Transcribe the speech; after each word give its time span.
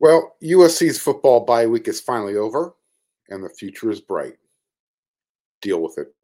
Well, 0.00 0.34
USC's 0.42 0.98
football 0.98 1.40
bye 1.44 1.66
week 1.66 1.86
is 1.86 2.00
finally 2.00 2.34
over, 2.34 2.74
and 3.28 3.44
the 3.44 3.50
future 3.50 3.90
is 3.90 4.00
bright. 4.00 4.36
Deal 5.60 5.82
with 5.82 5.98
it. 5.98 6.14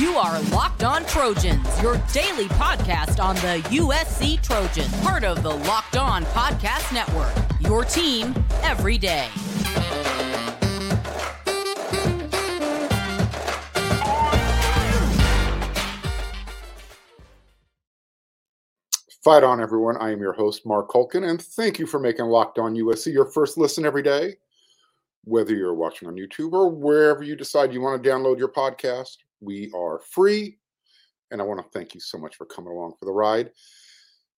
You 0.00 0.16
are 0.16 0.40
Locked 0.50 0.82
On 0.82 1.06
Trojans, 1.06 1.80
your 1.80 1.96
daily 2.12 2.46
podcast 2.48 3.22
on 3.22 3.36
the 3.36 3.62
USC 3.68 4.42
Trojans, 4.42 5.00
part 5.00 5.22
of 5.22 5.44
the 5.44 5.54
Locked 5.54 5.96
On 5.96 6.24
Podcast 6.26 6.92
Network. 6.92 7.32
Your 7.60 7.84
team 7.84 8.34
every 8.62 8.98
day. 8.98 9.28
Fight 19.26 19.42
on, 19.42 19.60
everyone. 19.60 19.96
I 19.96 20.12
am 20.12 20.20
your 20.20 20.34
host, 20.34 20.64
Marc 20.64 20.88
Kulkin, 20.88 21.28
and 21.28 21.42
thank 21.42 21.80
you 21.80 21.86
for 21.88 21.98
making 21.98 22.26
Locked 22.26 22.60
On 22.60 22.76
USC 22.76 23.12
your 23.12 23.24
first 23.24 23.58
listen 23.58 23.84
every 23.84 24.00
day. 24.00 24.36
Whether 25.24 25.52
you're 25.52 25.74
watching 25.74 26.06
on 26.06 26.14
YouTube 26.14 26.52
or 26.52 26.70
wherever 26.70 27.24
you 27.24 27.34
decide 27.34 27.72
you 27.72 27.80
want 27.80 28.00
to 28.00 28.08
download 28.08 28.38
your 28.38 28.52
podcast, 28.52 29.16
we 29.40 29.68
are 29.74 29.98
free. 29.98 30.58
And 31.32 31.40
I 31.40 31.44
want 31.44 31.58
to 31.58 31.68
thank 31.76 31.92
you 31.92 31.98
so 31.98 32.18
much 32.18 32.36
for 32.36 32.44
coming 32.46 32.70
along 32.70 32.92
for 33.00 33.04
the 33.04 33.10
ride. 33.10 33.50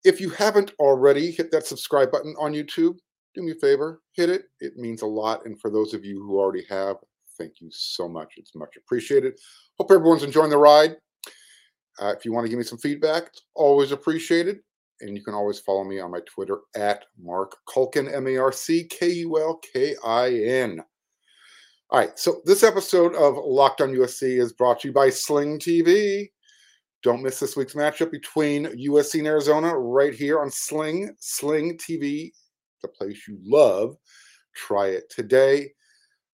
If 0.05 0.23
you 0.23 0.31
haven't 0.31 0.73
already 0.79 1.33
hit 1.33 1.51
that 1.51 1.67
subscribe 1.67 2.11
button 2.11 2.35
on 2.41 2.55
YouTube, 2.55 2.97
do 3.35 3.43
me 3.43 3.53
a 3.53 3.57
favor, 3.57 4.01
hit 4.15 4.31
it. 4.31 4.45
It 4.61 4.79
means 4.79 5.03
a 5.03 5.07
lot. 5.07 5.45
And 5.45 5.61
for 5.61 5.71
those 5.71 5.93
of 5.93 6.03
you 6.03 6.19
who 6.19 6.39
already 6.39 6.65
have, 6.71 6.97
thank 7.37 7.61
you 7.61 7.69
so 7.71 8.09
much. 8.09 8.33
It's 8.39 8.55
much 8.55 8.79
appreciated. 8.79 9.35
Hope 9.79 9.91
everyone's 9.91 10.23
enjoying 10.23 10.49
the 10.49 10.57
ride. 10.57 10.97
Uh, 12.01 12.15
if 12.17 12.25
you 12.25 12.33
want 12.33 12.47
to 12.47 12.49
give 12.49 12.59
me 12.59 12.65
some 12.65 12.79
feedback, 12.79 13.31
always 13.55 13.93
appreciated 13.93 14.61
and 15.01 15.17
you 15.17 15.23
can 15.23 15.35
always 15.35 15.59
follow 15.59 15.85
me 15.85 16.01
on 16.01 16.11
my 16.11 16.21
Twitter 16.27 16.59
at 16.77 17.05
Marc 17.21 17.57
Kulkin, 17.69 18.13
M 18.13 18.27
A 18.27 18.37
R 18.37 18.53
C 18.53 18.85
K 18.85 19.11
U 19.11 19.39
L 19.39 19.61
K 19.73 19.95
I 20.05 20.31
N. 20.31 20.83
All 21.91 21.99
right, 21.99 22.19
so 22.19 22.43
this 22.45 22.63
episode 22.63 23.15
of 23.15 23.37
Locked 23.37 23.81
on 23.81 23.95
USC 23.95 24.39
is 24.39 24.53
brought 24.53 24.81
to 24.81 24.89
you 24.89 24.93
by 24.93 25.09
Sling 25.09 25.59
TV. 25.59 26.29
Don't 27.03 27.23
miss 27.23 27.41
this 27.41 27.57
week's 27.57 27.75
matchup 27.75 28.11
between 28.11 28.67
USC 28.67 29.21
and 29.21 29.27
Arizona 29.27 29.75
right 29.75 30.13
here 30.13 30.41
on 30.41 30.51
Sling, 30.51 31.15
Sling 31.19 31.79
TV, 31.79 32.33
the 32.83 32.89
place 32.89 33.27
you 33.27 33.39
love. 33.43 33.97
Try 34.55 34.89
it 34.89 35.09
today. 35.09 35.71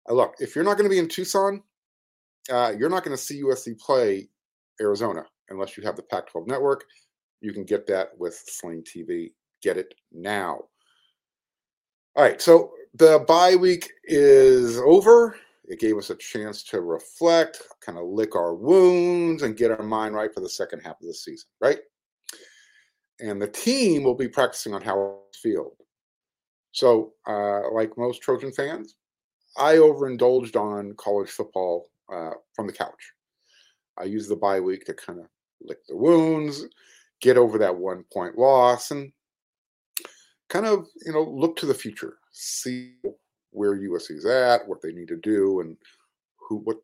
Look, 0.08 0.36
if 0.40 0.56
you're 0.56 0.64
not 0.64 0.78
going 0.78 0.90
to 0.90 0.94
be 0.94 1.00
in 1.00 1.08
Tucson, 1.08 1.62
uh, 2.50 2.74
you're 2.78 2.90
not 2.90 3.04
going 3.04 3.16
to 3.16 3.22
see 3.22 3.44
USC 3.44 3.78
play 3.80 4.30
Arizona 4.80 5.24
unless 5.50 5.78
you 5.78 5.84
have 5.84 5.96
the 5.96 6.04
Pac 6.04 6.28
12 6.28 6.48
network. 6.48 6.86
You 7.42 7.54
can 7.54 7.64
get 7.64 7.88
that 7.88 8.18
with 8.18 8.36
Sling 8.48 8.84
TV. 8.84 9.34
Get 9.62 9.78
it 9.78 9.94
now. 10.12 10.62
All 12.16 12.24
right, 12.24 12.42
so 12.42 12.72
the 12.94 13.24
bye 13.28 13.56
week 13.56 13.92
is 14.04 14.78
over. 14.78 15.36
It 15.66 15.80
gave 15.80 15.98
us 15.98 16.10
a 16.10 16.16
chance 16.16 16.64
to 16.64 16.82
reflect, 16.82 17.62
kind 17.80 17.98
of 17.98 18.06
lick 18.06 18.36
our 18.36 18.54
wounds, 18.54 19.44
and 19.44 19.56
get 19.56 19.72
our 19.72 19.84
mind 19.84 20.16
right 20.16 20.34
for 20.34 20.42
the 20.42 20.50
second 20.50 20.82
half 20.82 21.00
of 21.02 21.08
the 21.08 21.14
season, 21.14 21.48
right? 21.62 21.80
And 23.20 23.42
the 23.42 23.48
team 23.48 24.04
will 24.04 24.16
be 24.16 24.28
practicing 24.28 24.74
on 24.74 24.82
Howard 24.82 25.20
Field. 25.42 25.74
So, 26.74 27.14
uh, 27.28 27.72
like 27.72 27.98
most 27.98 28.22
Trojan 28.22 28.52
fans, 28.52 28.96
I 29.58 29.78
overindulged 29.78 30.56
on 30.56 30.94
college 30.98 31.30
football 31.30 31.88
uh, 32.12 32.32
from 32.54 32.68
the 32.68 32.74
couch. 32.74 33.14
I 33.98 34.06
used 34.06 34.30
the 34.30 34.36
bye 34.36 34.60
week 34.60 34.86
to 34.86 34.94
kind 34.94 35.20
of 35.20 35.26
lick 35.62 35.86
the 35.88 35.96
wounds, 35.96 36.66
get 37.22 37.38
over 37.38 37.58
that 37.58 37.76
one 37.76 38.04
point 38.12 38.38
loss 38.38 38.92
and 38.92 39.12
kind 40.50 40.66
of 40.66 40.86
you 41.06 41.14
know 41.14 41.24
look 41.24 41.56
to 41.56 41.66
the 41.66 41.74
future 41.74 42.18
see 42.32 42.96
where 43.52 43.78
usc 43.78 44.12
is 44.12 44.26
at 44.26 44.68
what 44.68 44.82
they 44.82 44.92
need 44.92 45.08
to 45.08 45.18
do 45.18 45.62
and 45.62 45.78
who 46.38 46.58
what 46.58 46.78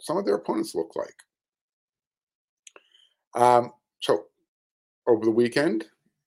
some 0.00 0.16
of 0.16 0.24
their 0.24 0.34
opponents 0.34 0.74
look 0.74 0.90
like. 0.96 1.14
Um, 3.34 3.72
so 4.00 4.24
over 5.06 5.24
the 5.24 5.30
weekend 5.30 5.86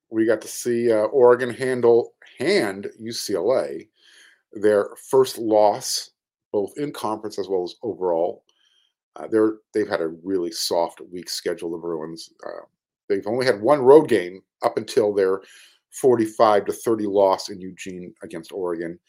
we 0.09 0.25
got 0.25 0.41
to 0.41 0.47
see 0.47 0.91
uh, 0.91 1.05
oregon 1.05 1.49
handle 1.49 2.13
hand 2.39 2.87
ucla 3.01 3.87
their 4.53 4.89
first 5.09 5.37
loss 5.37 6.11
both 6.55 6.71
in 6.77 6.89
conference 6.93 7.37
as 7.37 7.49
well 7.49 7.63
as 7.63 7.75
overall. 7.83 8.45
Uh, 9.17 9.27
they're 9.27 9.55
they've 9.73 9.89
had 9.89 9.99
a 9.99 10.15
really 10.23 10.51
soft 10.51 11.01
week 11.11 11.29
schedule 11.29 11.69
the 11.69 11.77
bruins 11.77 12.29
uh, 12.45 12.63
They've 13.07 13.27
only 13.27 13.45
had 13.45 13.61
one 13.61 13.81
road 13.81 14.07
game 14.07 14.41
up 14.63 14.77
until 14.77 15.13
their 15.13 15.41
45 15.91 16.65
to 16.65 16.73
30 16.73 17.05
loss 17.05 17.49
in 17.49 17.61
Eugene 17.61 18.13
against 18.23 18.51
Oregon. 18.51 18.99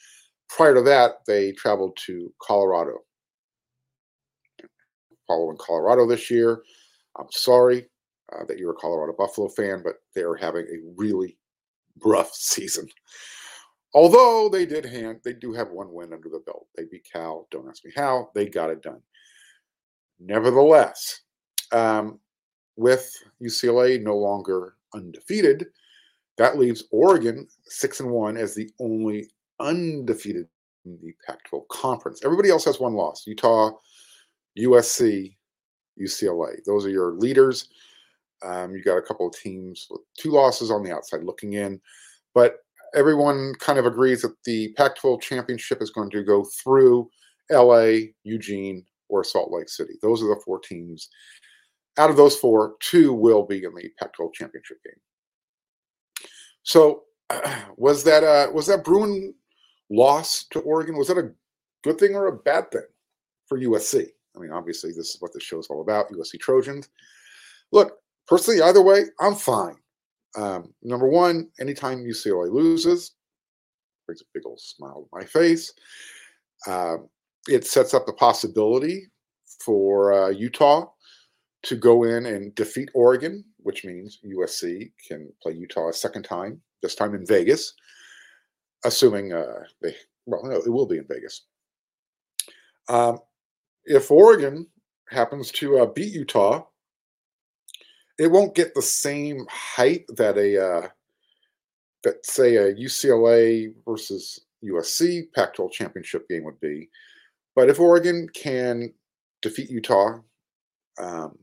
Prior 0.48 0.74
to 0.74 0.82
that, 0.82 1.24
they 1.26 1.52
traveled 1.52 1.98
to 2.06 2.32
Colorado. 2.40 2.98
Following 5.26 5.56
Colorado 5.58 6.06
this 6.06 6.30
year, 6.30 6.62
I'm 7.18 7.26
sorry 7.30 7.88
uh, 8.32 8.44
that 8.44 8.58
you're 8.58 8.72
a 8.72 8.76
Colorado 8.76 9.12
Buffalo 9.16 9.48
fan, 9.48 9.82
but 9.82 9.94
they 10.14 10.22
are 10.22 10.36
having 10.36 10.66
a 10.66 10.92
really 10.96 11.36
rough 12.04 12.32
season. 12.34 12.88
Although 13.94 14.48
they 14.50 14.66
did 14.66 14.84
hand, 14.84 15.20
they 15.24 15.32
do 15.32 15.52
have 15.52 15.70
one 15.70 15.92
win 15.92 16.12
under 16.12 16.28
the 16.28 16.42
belt. 16.44 16.66
They 16.76 16.84
beat 16.84 17.08
Cal. 17.10 17.48
Don't 17.50 17.68
ask 17.68 17.84
me 17.84 17.92
how. 17.96 18.30
They 18.34 18.46
got 18.46 18.70
it 18.70 18.82
done. 18.82 19.00
Nevertheless, 20.20 21.22
um, 21.72 22.20
with 22.76 23.10
UCLA 23.42 24.03
no 24.03 24.16
longer 24.16 24.76
undefeated, 24.94 25.66
that 26.37 26.59
leaves 26.59 26.84
Oregon 26.91 27.47
six 27.64 28.00
and 28.00 28.10
one 28.10 28.37
as 28.37 28.54
the 28.54 28.70
only 28.81 29.31
undefeated 29.60 30.47
in 30.84 30.98
the 31.03 31.14
Pac-12 31.26 31.66
conference. 31.69 32.25
Everybody 32.25 32.50
else 32.50 32.64
has 32.64 32.78
one 32.78 32.94
loss: 32.94 33.26
Utah, 33.26 33.72
USC, 34.59 35.34
UCLA. 36.00 36.64
Those 36.64 36.84
are 36.84 36.91
your 36.91 37.12
leaders. 37.12 37.69
Um, 38.42 38.75
you 38.75 38.82
got 38.82 38.98
a 38.98 39.03
couple 39.03 39.26
of 39.26 39.34
teams 39.34 39.87
with 39.91 40.03
two 40.19 40.31
losses 40.31 40.70
on 40.70 40.82
the 40.82 40.93
outside 40.93 41.25
looking 41.25 41.54
in, 41.54 41.81
but 42.34 42.58
everyone 42.94 43.54
kind 43.58 43.78
of 43.78 43.87
agrees 43.87 44.22
that 44.22 44.34
the 44.44 44.72
Pac-12 44.76 45.20
championship 45.22 45.81
is 45.81 45.91
going 45.91 46.10
to 46.10 46.22
go 46.22 46.44
through 46.62 47.08
LA, 47.50 48.08
Eugene, 48.25 48.84
or 49.08 49.25
Salt 49.25 49.50
Lake 49.53 49.69
City. 49.69 49.94
Those 50.03 50.22
are 50.22 50.28
the 50.28 50.41
four 50.44 50.58
teams 50.58 51.08
out 51.98 52.10
of 52.10 52.16
those 52.16 52.36
four, 52.36 52.76
two 52.80 53.12
will 53.12 53.44
be 53.44 53.64
in 53.64 53.74
the 53.74 53.90
Pac-12 53.98 54.32
championship 54.34 54.78
game. 54.84 56.28
So, 56.62 57.04
was 57.76 58.04
that 58.04 58.24
uh, 58.24 58.50
was 58.52 58.66
that 58.66 58.84
Bruin 58.84 59.34
loss 59.90 60.44
to 60.50 60.60
Oregon? 60.60 60.96
Was 60.96 61.08
that 61.08 61.18
a 61.18 61.32
good 61.82 61.98
thing 61.98 62.14
or 62.14 62.26
a 62.26 62.36
bad 62.36 62.70
thing 62.70 62.86
for 63.46 63.58
USC? 63.58 64.06
I 64.36 64.40
mean, 64.40 64.50
obviously, 64.50 64.90
this 64.90 65.14
is 65.14 65.16
what 65.20 65.32
the 65.32 65.40
show 65.40 65.58
is 65.58 65.66
all 65.68 65.80
about: 65.80 66.10
USC 66.10 66.38
Trojans. 66.38 66.88
Look, 67.72 67.96
personally, 68.26 68.62
either 68.62 68.82
way, 68.82 69.04
I'm 69.20 69.34
fine. 69.34 69.76
Um, 70.36 70.74
number 70.82 71.08
one, 71.08 71.48
anytime 71.60 72.04
UCLA 72.04 72.52
loses, 72.52 73.12
brings 74.06 74.20
a 74.20 74.24
big 74.34 74.44
old 74.46 74.60
smile 74.60 75.02
to 75.02 75.18
my 75.18 75.24
face. 75.24 75.72
Uh, 76.66 76.96
it 77.48 77.66
sets 77.66 77.94
up 77.94 78.06
the 78.06 78.12
possibility 78.12 79.06
for 79.60 80.12
uh, 80.12 80.28
Utah 80.30 80.86
to 81.66 81.75
go 81.75 82.04
in 82.04 82.27
and 82.27 82.54
defeat 82.54 82.88
Oregon, 82.94 83.44
which 83.59 83.84
means 83.84 84.21
USC 84.25 84.93
can 85.06 85.28
play 85.43 85.53
Utah 85.53 85.88
a 85.88 85.93
second 85.93 86.22
time, 86.22 86.60
this 86.81 86.94
time 86.94 87.12
in 87.15 87.27
Vegas, 87.27 87.75
assuming 88.84 89.32
uh, 89.32 89.65
they, 89.82 89.97
well, 90.26 90.44
no, 90.44 90.56
it 90.56 90.72
will 90.72 90.87
be 90.87 90.99
in 90.99 91.06
Vegas. 91.09 91.47
Um, 92.88 93.19
if 93.84 94.12
Oregon 94.12 94.69
happens 95.10 95.50
to 95.53 95.78
uh, 95.81 95.87
beat 95.87 96.12
Utah, 96.12 96.65
it 98.16 98.31
won't 98.31 98.55
get 98.55 98.72
the 98.75 98.82
same 98.82 99.44
height 99.50 100.05
that 100.16 100.38
a 100.38 100.65
uh, 100.65 100.88
that 102.05 102.25
say 102.25 102.56
a 102.56 102.75
UCLA 102.75 103.75
versus 103.85 104.38
USC 104.64 105.32
Pac-12 105.35 105.73
championship 105.73 106.29
game 106.29 106.44
would 106.44 106.61
be. 106.61 106.88
But 107.56 107.69
if 107.69 107.81
Oregon 107.81 108.29
can 108.32 108.94
defeat 109.43 109.69
Utah, 109.69 110.20
um, 110.99 111.37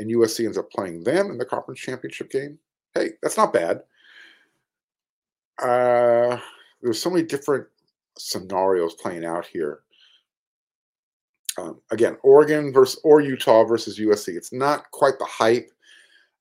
and 0.00 0.10
USC 0.10 0.46
ends 0.46 0.58
up 0.58 0.70
playing 0.70 1.04
them 1.04 1.30
in 1.30 1.38
the 1.38 1.44
conference 1.44 1.78
championship 1.78 2.30
game, 2.30 2.58
hey, 2.94 3.10
that's 3.22 3.36
not 3.36 3.52
bad. 3.52 3.82
Uh, 5.62 6.38
there's 6.80 7.00
so 7.00 7.10
many 7.10 7.22
different 7.22 7.66
scenarios 8.18 8.94
playing 8.94 9.24
out 9.24 9.46
here. 9.46 9.80
Um, 11.58 11.80
again, 11.90 12.16
Oregon 12.22 12.72
versus 12.72 12.98
or 13.04 13.20
Utah 13.20 13.64
versus 13.64 13.98
USC. 13.98 14.36
It's 14.36 14.52
not 14.52 14.90
quite 14.92 15.18
the 15.18 15.26
hype, 15.26 15.70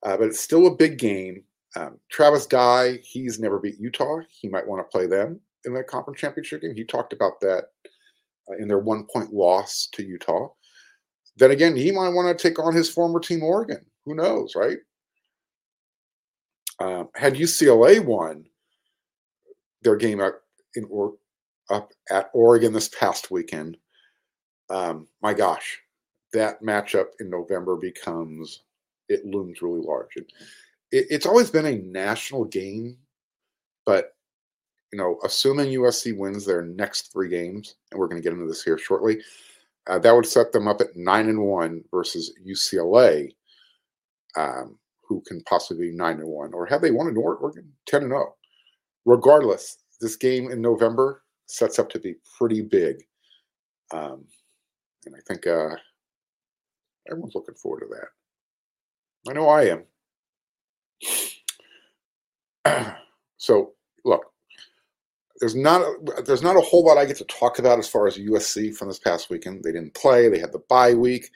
uh, 0.03 0.15
but 0.15 0.27
it's 0.27 0.39
still 0.39 0.67
a 0.67 0.75
big 0.75 0.97
game. 0.97 1.43
Um, 1.75 1.99
Travis 2.09 2.45
Dye, 2.45 2.99
he's 3.03 3.39
never 3.39 3.59
beat 3.59 3.79
Utah. 3.79 4.21
He 4.29 4.47
might 4.47 4.67
want 4.67 4.79
to 4.79 4.89
play 4.89 5.05
them 5.05 5.41
in 5.65 5.73
the 5.73 5.83
conference 5.83 6.19
championship 6.19 6.61
game. 6.61 6.75
He 6.75 6.85
talked 6.85 7.11
about 7.11 7.41
that 7.41 7.65
uh, 8.49 8.55
in 8.57 8.69
their 8.69 8.79
one 8.79 9.05
point 9.11 9.33
loss 9.33 9.89
to 9.91 10.03
Utah. 10.03 10.49
Then 11.39 11.51
again, 11.51 11.75
he 11.75 11.91
might 11.91 12.09
want 12.09 12.37
to 12.37 12.41
take 12.41 12.59
on 12.59 12.75
his 12.75 12.89
former 12.89 13.19
team, 13.19 13.43
Oregon. 13.43 13.85
Who 14.05 14.13
knows, 14.13 14.55
right? 14.55 14.77
Uh, 16.79 17.05
had 17.15 17.35
UCLA 17.35 18.03
won 18.03 18.45
their 19.81 19.95
game 19.95 20.21
in 20.75 20.85
or 20.89 21.15
up 21.69 21.91
at 22.09 22.29
Oregon 22.33 22.73
this 22.73 22.89
past 22.89 23.31
weekend, 23.31 23.77
um, 24.69 25.07
my 25.21 25.33
gosh, 25.33 25.79
that 26.33 26.61
matchup 26.61 27.07
in 27.19 27.29
November 27.29 27.75
becomes 27.75 28.63
it 29.07 29.25
looms 29.25 29.61
really 29.61 29.81
large. 29.81 30.15
It, 30.15 30.31
it's 30.91 31.25
always 31.25 31.49
been 31.49 31.65
a 31.65 31.77
national 31.79 32.45
game, 32.45 32.97
but 33.85 34.13
you 34.91 34.97
know, 34.97 35.19
assuming 35.23 35.67
USC 35.69 36.17
wins 36.17 36.45
their 36.45 36.63
next 36.63 37.11
three 37.11 37.29
games, 37.29 37.75
and 37.91 37.99
we're 37.99 38.07
going 38.07 38.21
to 38.21 38.23
get 38.23 38.33
into 38.33 38.47
this 38.47 38.63
here 38.63 38.77
shortly, 38.77 39.21
uh, 39.89 39.97
that 39.99 40.13
would 40.13 40.25
set 40.25 40.51
them 40.51 40.67
up 40.67 40.81
at 40.81 40.95
nine 40.95 41.27
and 41.29 41.41
one 41.41 41.83
versus 41.91 42.31
UCLA, 42.47 43.29
um, 44.37 44.77
who 45.07 45.21
can 45.27 45.41
possibly 45.43 45.89
be 45.89 45.95
nine 45.97 46.19
and 46.19 46.27
one, 46.27 46.53
or 46.53 46.67
have 46.67 46.81
they 46.81 46.91
won 46.91 47.07
in 47.07 47.17
Oregon 47.17 47.71
ten 47.87 48.03
and 48.03 48.11
zero? 48.11 48.27
Oh. 48.29 48.35
Regardless, 49.05 49.77
this 49.99 50.15
game 50.15 50.51
in 50.51 50.61
November 50.61 51.23
sets 51.47 51.79
up 51.79 51.89
to 51.89 51.99
be 51.99 52.15
pretty 52.37 52.61
big, 52.61 52.97
um, 53.91 54.25
and 55.05 55.15
I 55.15 55.19
think 55.27 55.47
uh, 55.47 55.75
everyone's 57.09 57.33
looking 57.33 57.55
forward 57.55 57.79
to 57.81 57.87
that. 57.87 58.09
I 59.31 59.33
know 59.33 59.49
I 59.49 59.63
am. 59.65 59.83
so, 63.37 63.73
look, 64.05 64.21
there's 65.39 65.55
not 65.55 65.81
a, 65.81 66.21
there's 66.23 66.43
not 66.43 66.57
a 66.57 66.61
whole 66.61 66.85
lot 66.85 66.97
I 66.97 67.05
get 67.05 67.17
to 67.17 67.25
talk 67.25 67.59
about 67.59 67.79
as 67.79 67.87
far 67.87 68.07
as 68.07 68.17
USC 68.17 68.75
from 68.75 68.89
this 68.89 68.99
past 68.99 69.29
weekend. 69.29 69.63
They 69.63 69.71
didn't 69.71 69.93
play. 69.93 70.27
They 70.27 70.39
had 70.39 70.51
the 70.51 70.63
bye 70.69 70.93
week. 70.93 71.29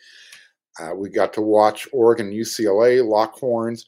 Uh, 0.80 0.94
we 0.96 1.10
got 1.10 1.34
to 1.34 1.42
watch 1.42 1.88
Oregon, 1.94 2.32
UCLA, 2.32 3.02
Lockhorns. 3.02 3.86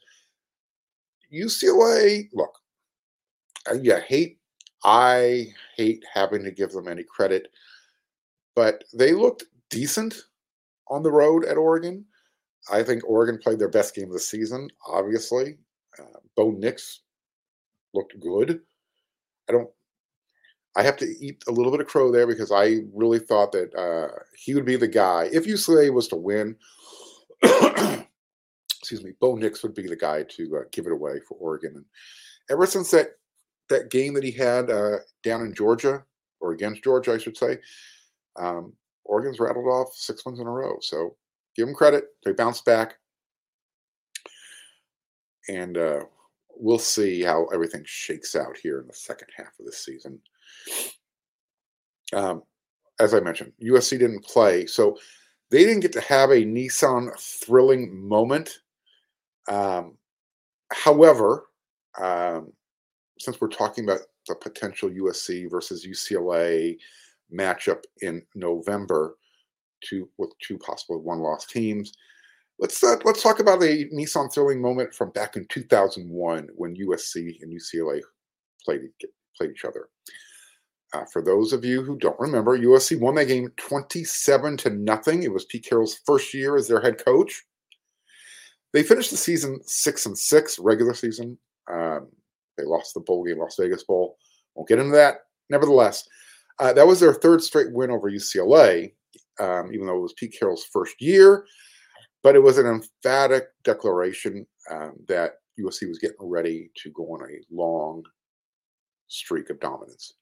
UCLA, 1.32 2.28
look, 2.32 2.58
uh, 3.70 3.74
yeah, 3.80 4.00
hate. 4.00 4.38
I 4.84 5.48
hate 5.76 6.04
having 6.12 6.44
to 6.44 6.52
give 6.52 6.70
them 6.70 6.86
any 6.86 7.02
credit, 7.02 7.48
but 8.54 8.84
they 8.94 9.12
looked 9.12 9.44
decent 9.68 10.14
on 10.88 11.02
the 11.02 11.10
road 11.10 11.44
at 11.44 11.56
Oregon. 11.56 12.04
I 12.70 12.84
think 12.84 13.02
Oregon 13.04 13.38
played 13.42 13.58
their 13.58 13.68
best 13.68 13.94
game 13.94 14.06
of 14.06 14.12
the 14.12 14.20
season. 14.20 14.68
Obviously, 14.86 15.58
uh, 15.98 16.20
Bo 16.36 16.52
Nix 16.52 17.00
looked 17.94 18.18
good. 18.20 18.60
I 19.48 19.52
don't 19.52 19.70
I 20.76 20.82
have 20.82 20.98
to 20.98 21.06
eat 21.18 21.42
a 21.48 21.52
little 21.52 21.72
bit 21.72 21.80
of 21.80 21.86
crow 21.86 22.12
there 22.12 22.26
because 22.26 22.52
I 22.52 22.80
really 22.92 23.18
thought 23.18 23.50
that 23.52 23.74
uh, 23.74 24.08
he 24.36 24.54
would 24.54 24.66
be 24.66 24.76
the 24.76 24.86
guy. 24.86 25.28
If 25.32 25.46
UCLA 25.46 25.92
was 25.92 26.06
to 26.08 26.16
win, 26.16 26.54
excuse 27.42 29.02
me, 29.02 29.12
Bo 29.18 29.36
Nix 29.36 29.62
would 29.62 29.74
be 29.74 29.86
the 29.86 29.96
guy 29.96 30.24
to 30.24 30.58
uh, 30.58 30.64
give 30.72 30.86
it 30.86 30.92
away 30.92 31.18
for 31.26 31.34
Oregon. 31.38 31.76
And 31.76 31.84
ever 32.50 32.66
since 32.66 32.90
that 32.90 33.12
that 33.68 33.90
game 33.90 34.14
that 34.14 34.22
he 34.22 34.30
had 34.30 34.70
uh, 34.70 34.98
down 35.24 35.40
in 35.40 35.54
Georgia 35.54 36.04
or 36.40 36.52
against 36.52 36.84
Georgia, 36.84 37.14
I 37.14 37.18
should 37.18 37.36
say, 37.36 37.58
um, 38.36 38.74
Oregon's 39.04 39.40
rattled 39.40 39.66
off 39.66 39.88
six 39.94 40.24
wins 40.24 40.40
in 40.40 40.46
a 40.46 40.50
row. 40.50 40.76
So 40.82 41.16
give 41.56 41.66
them 41.66 41.74
credit; 41.74 42.04
they 42.22 42.32
bounced 42.32 42.66
back, 42.66 42.96
and 45.48 45.78
uh, 45.78 46.00
we'll 46.54 46.78
see 46.78 47.22
how 47.22 47.46
everything 47.46 47.82
shakes 47.86 48.36
out 48.36 48.58
here 48.58 48.80
in 48.80 48.86
the 48.86 48.92
second 48.92 49.28
half 49.34 49.58
of 49.58 49.64
the 49.64 49.72
season. 49.72 50.20
Um, 52.12 52.42
as 53.00 53.14
I 53.14 53.20
mentioned, 53.20 53.52
USC 53.62 53.98
didn't 53.98 54.24
play, 54.24 54.66
so 54.66 54.96
they 55.50 55.64
didn't 55.64 55.80
get 55.80 55.92
to 55.92 56.00
have 56.00 56.30
a 56.30 56.44
Nissan 56.44 57.18
thrilling 57.18 58.06
moment. 58.06 58.60
Um, 59.48 59.96
however, 60.72 61.46
um, 62.00 62.52
since 63.18 63.40
we're 63.40 63.48
talking 63.48 63.84
about 63.84 64.00
the 64.26 64.34
potential 64.34 64.90
USC 64.90 65.50
versus 65.50 65.86
UCLA 65.86 66.76
matchup 67.32 67.82
in 68.02 68.22
November, 68.34 69.16
two 69.84 70.08
with 70.18 70.30
two 70.40 70.58
possible 70.58 71.00
one-loss 71.00 71.46
teams, 71.46 71.92
let's 72.58 72.82
uh, 72.82 72.96
let's 73.04 73.22
talk 73.22 73.40
about 73.40 73.62
a 73.62 73.88
Nissan 73.92 74.32
thrilling 74.32 74.60
moment 74.60 74.94
from 74.94 75.10
back 75.10 75.36
in 75.36 75.46
2001 75.48 76.48
when 76.54 76.76
USC 76.76 77.42
and 77.42 77.52
UCLA 77.52 78.00
played 78.64 78.82
played 79.36 79.50
each 79.50 79.64
other. 79.64 79.88
Uh, 80.92 81.04
for 81.12 81.20
those 81.20 81.52
of 81.52 81.64
you 81.64 81.82
who 81.82 81.98
don't 81.98 82.18
remember, 82.18 82.58
USC 82.58 82.98
won 82.98 83.16
that 83.16 83.26
game 83.26 83.50
27 83.56 84.56
to 84.58 84.70
nothing. 84.70 85.22
It 85.22 85.32
was 85.32 85.44
Pete 85.44 85.66
Carroll's 85.68 85.98
first 86.06 86.32
year 86.32 86.56
as 86.56 86.68
their 86.68 86.80
head 86.80 87.02
coach. 87.04 87.44
They 88.72 88.82
finished 88.82 89.10
the 89.10 89.16
season 89.16 89.60
six 89.64 90.06
and 90.06 90.16
six, 90.16 90.58
regular 90.58 90.94
season. 90.94 91.38
Um, 91.70 92.08
they 92.56 92.64
lost 92.64 92.94
the 92.94 93.00
bowl 93.00 93.24
game, 93.24 93.38
Las 93.38 93.56
Vegas 93.58 93.84
Bowl. 93.84 94.16
Won't 94.54 94.68
get 94.68 94.78
into 94.78 94.92
that. 94.92 95.16
Nevertheless, 95.50 96.06
uh, 96.58 96.72
that 96.72 96.86
was 96.86 97.00
their 97.00 97.14
third 97.14 97.42
straight 97.42 97.72
win 97.72 97.90
over 97.90 98.10
UCLA, 98.10 98.92
um, 99.38 99.72
even 99.72 99.86
though 99.86 99.96
it 99.96 100.02
was 100.02 100.14
Pete 100.14 100.36
Carroll's 100.38 100.64
first 100.64 101.00
year. 101.00 101.46
But 102.22 102.34
it 102.34 102.42
was 102.42 102.58
an 102.58 102.66
emphatic 102.66 103.48
declaration 103.62 104.46
um, 104.70 104.94
that 105.08 105.34
USC 105.60 105.88
was 105.88 105.98
getting 105.98 106.16
ready 106.20 106.70
to 106.82 106.90
go 106.90 107.04
on 107.12 107.22
a 107.22 107.54
long 107.54 108.02
streak 109.08 109.50
of 109.50 109.60
dominance. 109.60 110.14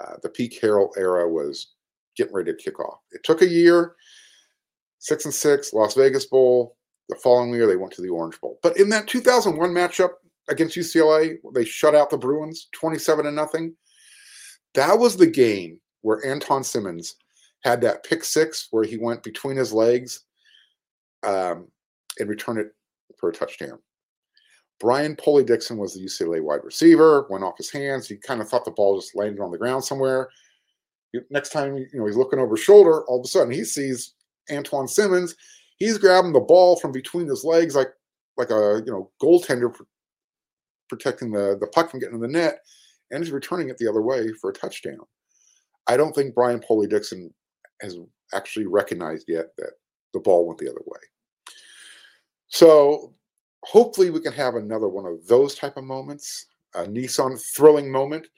Uh, 0.00 0.14
the 0.22 0.28
Pete 0.28 0.58
Carroll 0.60 0.92
era 0.96 1.28
was 1.28 1.74
getting 2.16 2.34
ready 2.34 2.52
to 2.52 2.58
kick 2.58 2.80
off. 2.80 2.98
It 3.12 3.22
took 3.24 3.42
a 3.42 3.48
year, 3.48 3.94
six 4.98 5.24
and 5.24 5.34
six, 5.34 5.72
Las 5.72 5.94
Vegas 5.94 6.26
Bowl. 6.26 6.76
The 7.08 7.16
following 7.16 7.54
year, 7.54 7.66
they 7.66 7.76
went 7.76 7.92
to 7.92 8.02
the 8.02 8.08
Orange 8.08 8.40
Bowl. 8.40 8.58
But 8.62 8.78
in 8.78 8.88
that 8.88 9.06
2001 9.06 9.70
matchup 9.70 10.10
against 10.48 10.76
UCLA, 10.76 11.36
they 11.54 11.64
shut 11.64 11.94
out 11.94 12.10
the 12.10 12.18
Bruins 12.18 12.68
27 12.72 13.24
to 13.24 13.30
nothing. 13.30 13.76
That 14.74 14.98
was 14.98 15.16
the 15.16 15.26
game 15.26 15.80
where 16.02 16.22
Antuan 16.22 16.64
Simmons 16.64 17.16
had 17.62 17.80
that 17.80 18.04
pick 18.04 18.24
six 18.24 18.68
where 18.70 18.84
he 18.84 18.96
went 18.96 19.22
between 19.22 19.56
his 19.56 19.72
legs 19.72 20.24
um, 21.22 21.68
and 22.18 22.28
returned 22.28 22.58
it 22.58 22.72
for 23.18 23.28
a 23.28 23.32
touchdown. 23.32 23.78
Brian 24.78 25.16
Poli-Dixon 25.16 25.78
was 25.78 25.94
the 25.94 26.00
UCLA 26.00 26.42
wide 26.42 26.60
receiver, 26.62 27.26
went 27.30 27.44
off 27.44 27.56
his 27.56 27.70
hands. 27.70 28.08
He 28.08 28.16
kind 28.16 28.40
of 28.40 28.48
thought 28.48 28.64
the 28.64 28.70
ball 28.70 29.00
just 29.00 29.16
landed 29.16 29.40
on 29.40 29.50
the 29.50 29.58
ground 29.58 29.84
somewhere. 29.84 30.28
Next 31.30 31.50
time, 31.50 31.76
you 31.76 31.88
know, 31.94 32.06
he's 32.06 32.16
looking 32.16 32.38
over 32.38 32.56
his 32.56 32.64
shoulder, 32.64 33.04
all 33.04 33.20
of 33.20 33.24
a 33.24 33.28
sudden 33.28 33.52
he 33.52 33.64
sees 33.64 34.14
Antuan 34.50 34.88
Simmons. 34.88 35.34
He's 35.78 35.98
grabbing 35.98 36.32
the 36.32 36.40
ball 36.40 36.76
from 36.76 36.92
between 36.92 37.26
his 37.26 37.44
legs 37.44 37.74
like 37.74 37.88
like 38.36 38.50
a 38.50 38.82
you 38.84 38.92
know 38.92 39.10
goaltender 39.22 39.74
protecting 40.88 41.32
the, 41.32 41.56
the 41.58 41.66
puck 41.68 41.90
from 41.90 42.00
getting 42.00 42.16
in 42.16 42.20
the 42.20 42.28
net, 42.28 42.58
and 43.10 43.22
he's 43.22 43.32
returning 43.32 43.70
it 43.70 43.78
the 43.78 43.88
other 43.88 44.02
way 44.02 44.30
for 44.40 44.50
a 44.50 44.54
touchdown. 44.54 45.00
I 45.88 45.96
don't 45.96 46.14
think 46.14 46.34
Brian 46.34 46.60
Poli-Dixon 46.60 47.32
has 47.80 47.98
actually 48.34 48.66
recognized 48.66 49.26
yet 49.28 49.46
that 49.58 49.72
the 50.12 50.20
ball 50.20 50.46
went 50.46 50.58
the 50.58 50.68
other 50.68 50.82
way. 50.86 51.00
So 52.48 53.14
hopefully 53.66 54.10
we 54.10 54.20
can 54.20 54.32
have 54.32 54.54
another 54.54 54.86
one 54.86 55.04
of 55.04 55.26
those 55.26 55.56
type 55.56 55.76
of 55.76 55.82
moments 55.82 56.46
a 56.76 56.84
nissan 56.84 57.40
thrilling 57.52 57.90
moment 57.90 58.28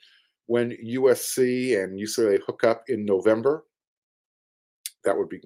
when 0.47 0.71
usc 0.71 1.37
and 1.37 1.99
ucla 1.99 2.39
hook 2.45 2.63
up 2.63 2.83
in 2.87 3.05
november. 3.05 3.63
That 5.03 5.15
would 5.15 5.29
be 5.29 5.39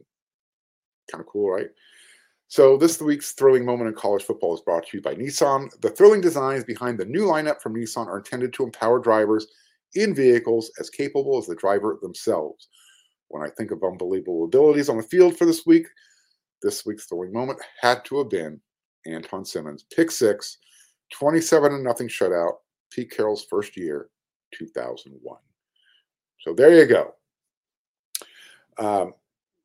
kind 1.11 1.21
of 1.21 1.27
cool 1.27 1.51
right? 1.51 1.69
So 2.47 2.77
this 2.77 3.01
week's 3.01 3.33
thrilling 3.33 3.65
moment 3.65 3.89
in 3.89 3.95
college 3.95 4.23
football 4.23 4.55
is 4.55 4.61
brought 4.61 4.87
to 4.87 4.97
you 4.97 5.01
by 5.01 5.15
nissan. 5.15 5.69
The 5.81 5.89
thrilling 5.89 6.21
designs 6.21 6.63
behind 6.63 6.97
the 6.97 7.05
new 7.05 7.25
lineup 7.25 7.61
from 7.61 7.75
nissan 7.75 8.07
are 8.07 8.19
intended 8.19 8.53
to 8.53 8.63
empower 8.63 8.99
drivers 8.99 9.47
in 9.95 10.15
vehicles 10.15 10.71
as 10.79 10.89
capable 10.89 11.37
as 11.37 11.47
the 11.47 11.55
driver 11.55 11.99
themselves. 12.01 12.69
When 13.27 13.43
i 13.43 13.49
think 13.49 13.71
of 13.71 13.83
unbelievable 13.83 14.45
abilities 14.45 14.87
on 14.87 14.97
the 14.97 15.03
field 15.03 15.37
for 15.37 15.45
this 15.45 15.65
week 15.65 15.87
this 16.61 16.85
week's 16.85 17.05
thrilling 17.05 17.33
moment 17.33 17.59
had 17.81 18.05
to 18.05 18.19
have 18.19 18.29
been 18.29 18.61
Antuan 19.07 19.45
Simmons, 19.45 19.85
pick 19.93 20.11
six, 20.11 20.57
27 21.11 21.71
to 21.71 21.79
nothing 21.79 22.07
shutout, 22.07 22.57
Pete 22.91 23.11
Carroll's 23.11 23.45
first 23.45 23.77
year, 23.77 24.09
2001. 24.53 25.37
So 26.39 26.53
there 26.53 26.75
you 26.75 26.85
go. 26.85 27.13
Um, 28.77 29.13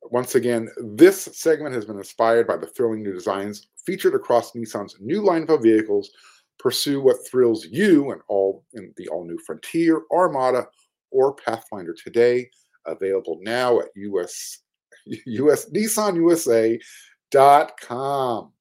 once 0.03 0.35
again, 0.35 0.69
this 0.77 1.23
segment 1.33 1.75
has 1.75 1.85
been 1.85 1.97
inspired 1.97 2.47
by 2.47 2.57
the 2.57 2.67
thrilling 2.67 3.03
new 3.03 3.13
designs 3.13 3.67
featured 3.85 4.15
across 4.15 4.53
Nissan's 4.53 4.95
new 4.99 5.21
lineup 5.21 5.49
of 5.49 5.63
vehicles. 5.63 6.11
Pursue 6.57 7.01
what 7.01 7.27
thrills 7.27 7.65
you 7.65 8.11
and 8.11 8.21
all 8.27 8.63
in 8.73 8.93
the 8.97 9.07
all-new 9.09 9.37
Frontier, 9.45 10.01
Armada, 10.11 10.67
or 11.11 11.35
Pathfinder 11.35 11.93
today. 11.93 12.49
Available 12.85 13.39
now 13.41 13.79
at 13.79 13.87
US, 13.95 14.59
US 15.05 15.69
NissanUSA.com. 15.69 18.51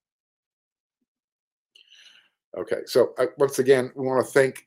Okay, 2.57 2.81
so 2.87 3.15
uh, 3.19 3.27
once 3.37 3.59
again, 3.59 3.93
we 3.95 4.07
want 4.07 4.25
to 4.25 4.33
thank 4.33 4.67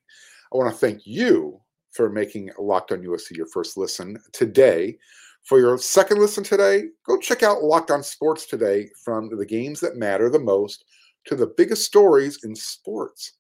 I 0.54 0.58
want 0.58 0.72
to 0.72 0.78
thank 0.78 1.06
you 1.06 1.62
for 1.92 2.10
making 2.10 2.52
Locked 2.60 2.92
On 2.92 3.02
USC 3.02 3.36
your 3.38 3.48
first 3.48 3.78
listen 3.78 4.18
today. 4.34 4.98
For 5.44 5.60
your 5.60 5.78
second 5.78 6.20
listen 6.20 6.44
today, 6.44 6.90
go 7.06 7.18
check 7.18 7.42
out 7.42 7.64
Locked 7.64 7.90
On 7.90 8.04
Sports 8.04 8.46
today 8.46 8.90
from 9.04 9.36
the 9.36 9.46
games 9.46 9.80
that 9.80 9.98
matter 9.98 10.30
the 10.30 10.40
most 10.40 10.86
to 11.26 11.36
the 11.36 11.54
biggest 11.58 11.86
stories 11.86 12.44
in 12.44 12.56
sports. 12.56 13.38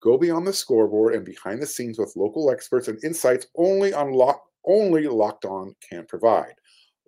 Go 0.00 0.16
beyond 0.16 0.46
the 0.46 0.52
scoreboard 0.52 1.14
and 1.14 1.24
behind 1.24 1.60
the 1.60 1.66
scenes 1.66 1.98
with 1.98 2.16
local 2.16 2.50
experts 2.50 2.88
and 2.88 3.02
insights 3.04 3.46
only 3.56 3.92
on 3.92 4.12
lock, 4.12 4.42
only 4.64 5.06
Locked 5.08 5.44
On 5.44 5.74
can 5.88 6.06
provide. 6.06 6.54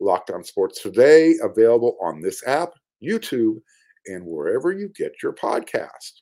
Locked 0.00 0.30
On 0.30 0.42
Sports 0.42 0.82
Today 0.82 1.36
available 1.42 1.96
on 2.02 2.20
this 2.20 2.46
app, 2.46 2.72
YouTube, 3.02 3.60
and 4.06 4.24
wherever 4.24 4.72
you 4.72 4.88
get 4.88 5.12
your 5.22 5.34
podcast. 5.34 6.20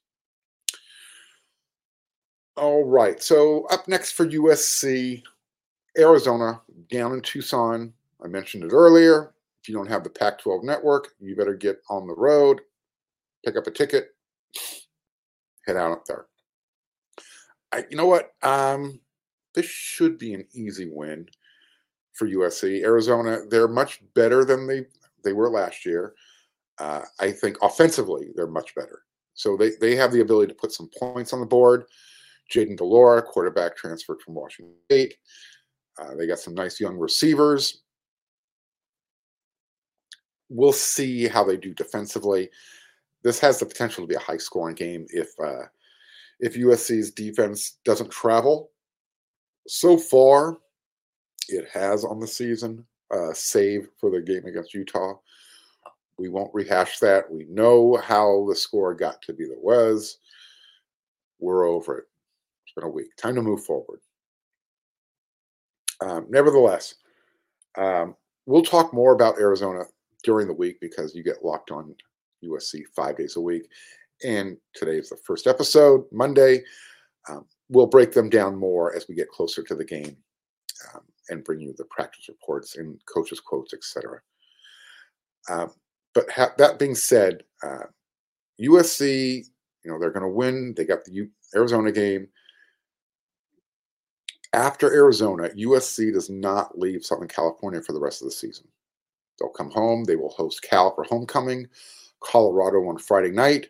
All 2.59 2.85
right. 2.85 3.23
So 3.23 3.67
up 3.67 3.87
next 3.87 4.13
for 4.13 4.27
USC, 4.27 5.23
Arizona 5.97 6.61
down 6.91 7.13
in 7.13 7.23
Tucson. 7.23 7.93
I 8.23 8.27
mentioned 8.27 8.65
it 8.65 8.73
earlier. 8.73 9.33
If 9.63 9.69
you 9.69 9.77
don't 9.77 9.89
have 9.89 10.03
the 10.03 10.11
Pac 10.11 10.41
12 10.41 10.65
network, 10.65 11.11
you 11.21 11.37
better 11.37 11.55
get 11.55 11.81
on 11.89 12.09
the 12.09 12.17
road, 12.17 12.61
pick 13.45 13.57
up 13.57 13.69
a 13.69 13.71
ticket, 13.71 14.09
head 15.67 15.77
out 15.77 15.93
up 15.93 16.05
there. 16.07 16.27
I, 17.71 17.85
you 17.91 17.97
know 17.97 18.07
what? 18.07 18.33
Um, 18.43 18.99
this 19.55 19.67
should 19.67 20.19
be 20.19 20.35
an 20.35 20.45
easy 20.53 20.91
win 20.91 21.29
for 22.15 22.27
USC. 22.27 22.83
Arizona, 22.83 23.39
they're 23.49 23.69
much 23.69 24.01
better 24.15 24.45
than 24.45 24.67
they 24.67 24.85
they 25.23 25.33
were 25.33 25.51
last 25.51 25.87
year. 25.87 26.15
Uh, 26.79 27.03
I 27.21 27.31
think 27.31 27.57
offensively, 27.63 28.31
they're 28.35 28.49
much 28.49 28.75
better. 28.75 29.03
So 29.35 29.57
they, 29.57 29.71
they 29.81 29.95
have 29.95 30.13
the 30.13 30.23
ability 30.23 30.49
to 30.49 30.59
put 30.59 30.73
some 30.73 30.91
points 30.99 31.33
on 31.33 31.39
the 31.39 31.47
board. 31.47 31.85
Jayden 32.53 32.77
de 32.77 32.85
Laura, 32.85 33.23
quarterback 33.23 33.77
transferred 33.77 34.21
from 34.21 34.35
Washington 34.35 34.75
State. 34.85 35.15
Uh, 36.01 36.15
they 36.15 36.27
got 36.27 36.39
some 36.39 36.55
nice 36.55 36.81
young 36.81 36.97
receivers. 36.97 37.83
We'll 40.49 40.73
see 40.73 41.29
how 41.29 41.45
they 41.45 41.57
do 41.57 41.75
defensively. 41.75 42.49
This 43.23 43.39
has 43.41 43.59
the 43.59 43.67
potential 43.67 44.05
to 44.05 44.09
be 44.09 44.15
a 44.15 44.21
high 44.21 44.39
scoring 44.39 44.77
game 44.77 45.07
if 45.11 45.29
uh, 45.43 45.65
if 46.41 46.55
USC's 46.55 47.11
defense 47.11 47.79
doesn't 47.85 48.11
travel. 48.11 48.71
So 49.67 49.99
far, 49.99 50.59
it 51.49 51.69
has 51.73 52.05
on 52.05 52.21
the 52.21 52.27
season, 52.27 52.87
uh, 53.11 53.33
save 53.35 53.89
for 53.99 54.11
the 54.11 54.21
game 54.21 54.47
against 54.47 54.73
Utah. 54.73 55.15
We 56.19 56.29
won't 56.29 56.55
rehash 56.55 56.99
that. 57.01 57.31
We 57.31 57.45
know 57.45 57.97
how 57.97 58.47
the 58.49 58.57
score 58.57 58.95
got 58.95 59.21
to 59.23 59.33
be 59.33 59.45
that 59.47 59.63
was. 59.63 60.19
We're 61.39 61.67
over 61.67 61.99
it. 61.99 62.05
Been 62.79 62.87
a 62.87 62.91
week. 62.91 63.17
Time 63.17 63.35
to 63.35 63.43
move 63.43 63.65
forward. 63.65 63.99
Um, 66.01 66.27
nevertheless, 66.29 66.95
um, 67.77 68.15
we'll 68.47 68.63
talk 68.63 68.95
more 68.95 69.13
about 69.13 69.41
Arizona 69.41 69.83
during 70.23 70.47
the 70.47 70.55
week 70.55 70.79
because 70.81 71.13
you 71.13 71.25
get 71.25 71.45
locked 71.45 71.73
on 71.73 71.93
USC 72.45 72.83
five 72.95 73.17
days 73.17 73.35
a 73.35 73.41
week. 73.41 73.69
And 74.25 74.59
today 74.75 74.97
is 74.97 75.09
the 75.09 75.17
first 75.17 75.49
episode, 75.49 76.05
Monday. 76.13 76.63
Um, 77.29 77.47
we'll 77.69 77.89
break 77.89 78.13
them 78.13 78.29
down 78.29 78.55
more 78.55 78.95
as 78.95 79.09
we 79.09 79.17
get 79.17 79.29
closer 79.29 79.65
to 79.65 79.75
the 79.75 79.85
game 79.85 80.17
um, 80.95 81.01
and 81.31 81.43
bring 81.43 81.59
you 81.59 81.75
the 81.77 81.85
practice 81.87 82.29
reports 82.29 82.77
and 82.77 83.01
coaches' 83.13 83.41
quotes, 83.41 83.75
etc. 83.75 84.21
Um, 85.51 85.73
but 86.15 86.31
ha- 86.31 86.55
that 86.59 86.79
being 86.79 86.95
said, 86.95 87.43
uh, 87.61 87.87
USC, 88.61 89.45
you 89.85 89.91
know, 89.91 89.99
they're 89.99 90.13
going 90.13 90.23
to 90.23 90.29
win. 90.29 90.75
They 90.77 90.85
got 90.85 91.05
the 91.05 91.13
U- 91.13 91.31
Arizona 91.57 91.91
game. 91.91 92.29
After 94.55 94.93
Arizona, 94.93 95.51
USC 95.51 96.13
does 96.13 96.31
not 96.31 96.79
leave 96.79 97.05
Southern 97.05 97.29
California 97.29 97.83
for 97.83 97.93
the 97.93 98.01
rest 98.01 98.23
of 98.23 98.27
the 98.27 98.33
season. 98.33 98.67
They'll 99.39 99.51
come 99.51 99.71
home. 99.71 100.05
They 100.05 100.17
will 100.17 100.31
host 100.31 100.63
Cal 100.63 100.95
for 100.95 101.05
homecoming, 101.05 101.69
Colorado 102.21 102.89
on 102.89 102.99
Friday 102.99 103.31
night, 103.31 103.69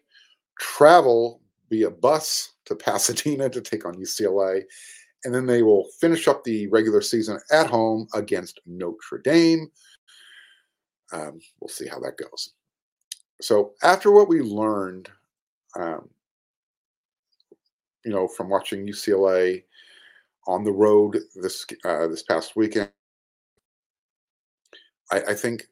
travel 0.59 1.41
via 1.69 1.91
bus 1.91 2.53
to 2.67 2.75
Pasadena 2.77 3.51
to 3.51 3.61
take 3.61 3.85
on 3.85 3.95
UCLA, 3.95 4.63
and 5.25 5.35
then 5.35 5.47
they 5.47 5.63
will 5.63 5.89
finish 6.01 6.29
up 6.29 6.45
the 6.45 6.69
regular 6.69 7.01
season 7.01 7.39
at 7.51 7.67
home 7.67 8.07
against 8.15 8.61
Notre 8.67 9.19
Dame. 9.19 9.71
Um, 11.13 11.41
we'll 11.61 11.69
see 11.69 11.89
how 11.89 11.99
that 12.01 12.17
goes. 12.17 12.55
So 13.41 13.73
after 13.83 14.11
what 14.11 14.29
we 14.29 14.41
learned, 14.41 15.09
um, 15.79 16.09
you 18.05 18.13
know, 18.13 18.29
from 18.29 18.49
watching 18.49 18.87
UCLA 18.87 19.63
on 20.49 20.65
the 20.65 20.73
road 20.73 21.19
this 21.37 21.65
uh, 21.85 22.09
this 22.09 22.23
past 22.23 22.57
weekend, 22.57 22.91
I, 25.13 25.21
I 25.21 25.35
think 25.35 25.65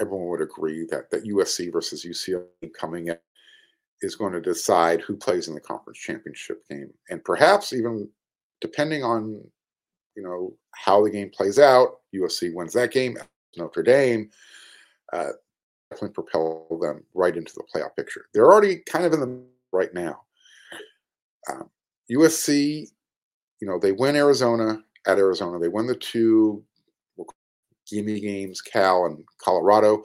everyone 0.00 0.28
would 0.28 0.40
agree 0.40 0.86
that 0.90 1.10
that 1.10 1.24
USC 1.24 1.72
versus 1.72 2.04
UCLA 2.04 2.46
coming 2.78 3.08
in 3.08 3.18
is 4.00 4.16
going 4.16 4.32
to 4.32 4.40
decide 4.40 5.00
who 5.00 5.16
plays 5.16 5.48
in 5.48 5.54
the 5.54 5.60
conference 5.60 5.98
championship 5.98 6.62
game, 6.70 6.92
and 7.10 7.22
perhaps 7.24 7.72
even 7.72 8.08
depending 8.60 9.02
on 9.02 9.42
you 10.16 10.22
know 10.22 10.56
how 10.72 11.02
the 11.02 11.10
game 11.10 11.30
plays 11.30 11.58
out, 11.58 12.00
USC 12.14 12.54
wins 12.54 12.72
that 12.74 12.92
game. 12.92 13.18
Notre 13.56 13.82
Dame 13.82 14.30
uh, 15.12 15.30
definitely 15.90 16.14
propel 16.14 16.66
them 16.80 17.04
right 17.14 17.36
into 17.36 17.52
the 17.54 17.64
playoff 17.74 17.94
picture. 17.96 18.26
They're 18.32 18.50
already 18.50 18.78
kind 18.86 19.04
of 19.04 19.12
in 19.12 19.20
the 19.20 19.42
right 19.72 19.92
now. 19.92 20.22
Um, 21.50 21.68
USC, 22.10 22.88
you 23.64 23.70
know, 23.70 23.78
they 23.78 23.92
win 23.92 24.14
Arizona 24.14 24.78
at 25.06 25.16
Arizona. 25.16 25.58
They 25.58 25.68
win 25.68 25.86
the 25.86 25.94
two 25.94 26.62
gimme 27.90 28.20
games, 28.20 28.60
Cal 28.60 29.06
and 29.06 29.24
Colorado. 29.42 30.04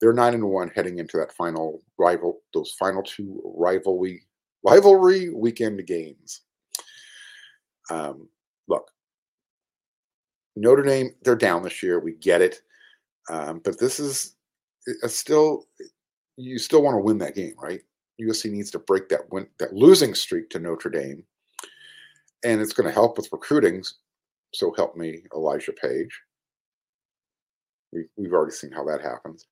They're 0.00 0.12
nine 0.12 0.34
and 0.34 0.44
one 0.44 0.68
heading 0.68 0.98
into 0.98 1.16
that 1.16 1.32
final 1.32 1.80
rival, 1.96 2.42
those 2.52 2.76
final 2.78 3.02
two 3.02 3.40
rivalry 3.56 4.20
rivalry 4.62 5.30
weekend 5.30 5.86
games. 5.86 6.42
Um, 7.90 8.28
look, 8.68 8.90
Notre 10.54 10.82
Dame, 10.82 11.14
they're 11.22 11.36
down 11.36 11.62
this 11.62 11.82
year. 11.82 12.00
We 12.00 12.16
get 12.16 12.42
it. 12.42 12.60
Um, 13.30 13.62
but 13.64 13.80
this 13.80 13.98
is 13.98 14.36
still, 15.06 15.64
you 16.36 16.58
still 16.58 16.82
want 16.82 16.96
to 16.96 17.02
win 17.02 17.16
that 17.18 17.34
game, 17.34 17.54
right? 17.62 17.80
USC 18.20 18.50
needs 18.50 18.70
to 18.72 18.78
break 18.78 19.08
that 19.08 19.32
win, 19.32 19.46
that 19.58 19.72
losing 19.72 20.14
streak 20.14 20.50
to 20.50 20.58
Notre 20.58 20.90
Dame, 20.90 21.24
and 22.44 22.60
it's 22.60 22.72
going 22.72 22.86
to 22.86 22.92
help 22.92 23.16
with 23.16 23.28
recruiting. 23.32 23.84
So 24.52 24.72
help 24.76 24.96
me, 24.96 25.22
Elijah 25.34 25.72
Paige. 25.72 26.20
We, 27.92 28.04
we've 28.16 28.32
already 28.32 28.52
seen 28.52 28.72
how 28.72 28.84
that 28.84 29.00
happens. 29.00 29.46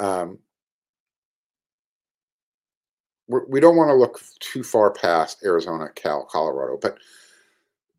Um, 0.00 0.38
we 3.28 3.58
don't 3.58 3.76
want 3.76 3.88
to 3.88 3.94
look 3.94 4.20
too 4.38 4.62
far 4.62 4.92
past 4.92 5.44
Arizona, 5.44 5.88
Cal, 5.96 6.26
Colorado, 6.30 6.78
but 6.80 6.98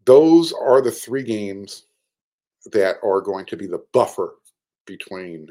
those 0.06 0.54
are 0.54 0.82
the 0.82 0.92
three 0.92 1.24
games 1.24 1.88
that 2.72 2.96
are 3.04 3.20
going 3.20 3.46
to 3.46 3.58
be 3.58 3.68
the 3.68 3.84
buffer 3.92 4.36
between 4.86 5.50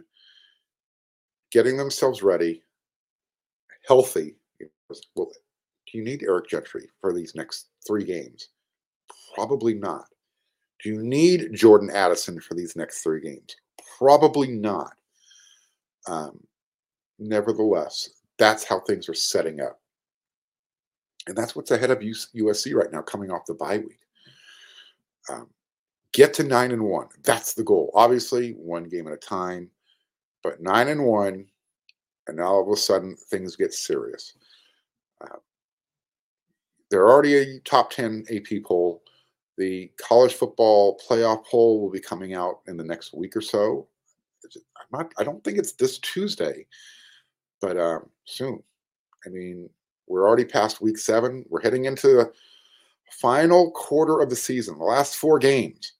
getting 1.50 1.76
themselves 1.76 2.22
ready, 2.22 2.62
healthy. 3.86 4.34
Well, 5.14 5.30
do 5.90 5.98
you 5.98 6.04
need 6.04 6.22
Eric 6.22 6.48
Gentry 6.48 6.88
for 7.00 7.12
these 7.12 7.34
next 7.34 7.68
three 7.86 8.04
games? 8.04 8.48
Probably 9.34 9.74
not. 9.74 10.06
Do 10.82 10.90
you 10.90 11.02
need 11.02 11.52
Jordan 11.54 11.90
Addison 11.90 12.40
for 12.40 12.54
these 12.54 12.76
next 12.76 13.02
three 13.02 13.20
games? 13.20 13.56
Probably 13.98 14.48
not. 14.48 14.92
Um, 16.06 16.40
nevertheless, 17.18 18.10
that's 18.38 18.64
how 18.64 18.80
things 18.80 19.08
are 19.08 19.14
setting 19.14 19.60
up. 19.60 19.80
And 21.26 21.36
that's 21.36 21.56
what's 21.56 21.70
ahead 21.70 21.90
of 21.90 21.98
USC 21.98 22.74
right 22.74 22.92
now, 22.92 23.02
coming 23.02 23.30
off 23.30 23.46
the 23.46 23.54
bye 23.54 23.78
week. 23.78 24.00
Um, 25.30 25.48
get 26.12 26.32
to 26.34 26.44
nine 26.44 26.70
and 26.70 26.82
one. 26.82 27.08
That's 27.24 27.54
the 27.54 27.64
goal. 27.64 27.90
Obviously, 27.94 28.52
one 28.52 28.84
game 28.84 29.08
at 29.08 29.12
a 29.12 29.16
time, 29.16 29.70
but 30.44 30.60
nine 30.60 30.88
and 30.88 31.04
one, 31.04 31.46
and 32.28 32.40
all 32.40 32.62
of 32.62 32.68
a 32.68 32.76
sudden 32.76 33.16
things 33.16 33.56
get 33.56 33.74
serious. 33.74 34.34
Uh, 35.20 35.38
they're 36.90 37.08
already 37.08 37.36
a 37.36 37.60
top 37.60 37.90
10 37.90 38.26
AP 38.30 38.62
poll. 38.64 39.02
The 39.58 39.90
college 40.00 40.34
football 40.34 41.00
playoff 41.08 41.44
poll 41.46 41.80
will 41.80 41.90
be 41.90 42.00
coming 42.00 42.34
out 42.34 42.60
in 42.66 42.76
the 42.76 42.84
next 42.84 43.14
week 43.14 43.36
or 43.36 43.40
so. 43.40 43.88
I'm 44.44 45.00
not, 45.00 45.12
I 45.18 45.24
don't 45.24 45.42
think 45.42 45.58
it's 45.58 45.72
this 45.72 45.98
Tuesday, 45.98 46.66
but 47.60 47.78
um, 47.78 48.08
soon. 48.24 48.62
I 49.24 49.30
mean, 49.30 49.68
we're 50.06 50.28
already 50.28 50.44
past 50.44 50.80
week 50.80 50.98
seven. 50.98 51.44
We're 51.48 51.62
heading 51.62 51.86
into 51.86 52.08
the 52.08 52.32
final 53.10 53.72
quarter 53.72 54.20
of 54.20 54.30
the 54.30 54.36
season, 54.36 54.78
the 54.78 54.84
last 54.84 55.16
four 55.16 55.38
games 55.38 55.94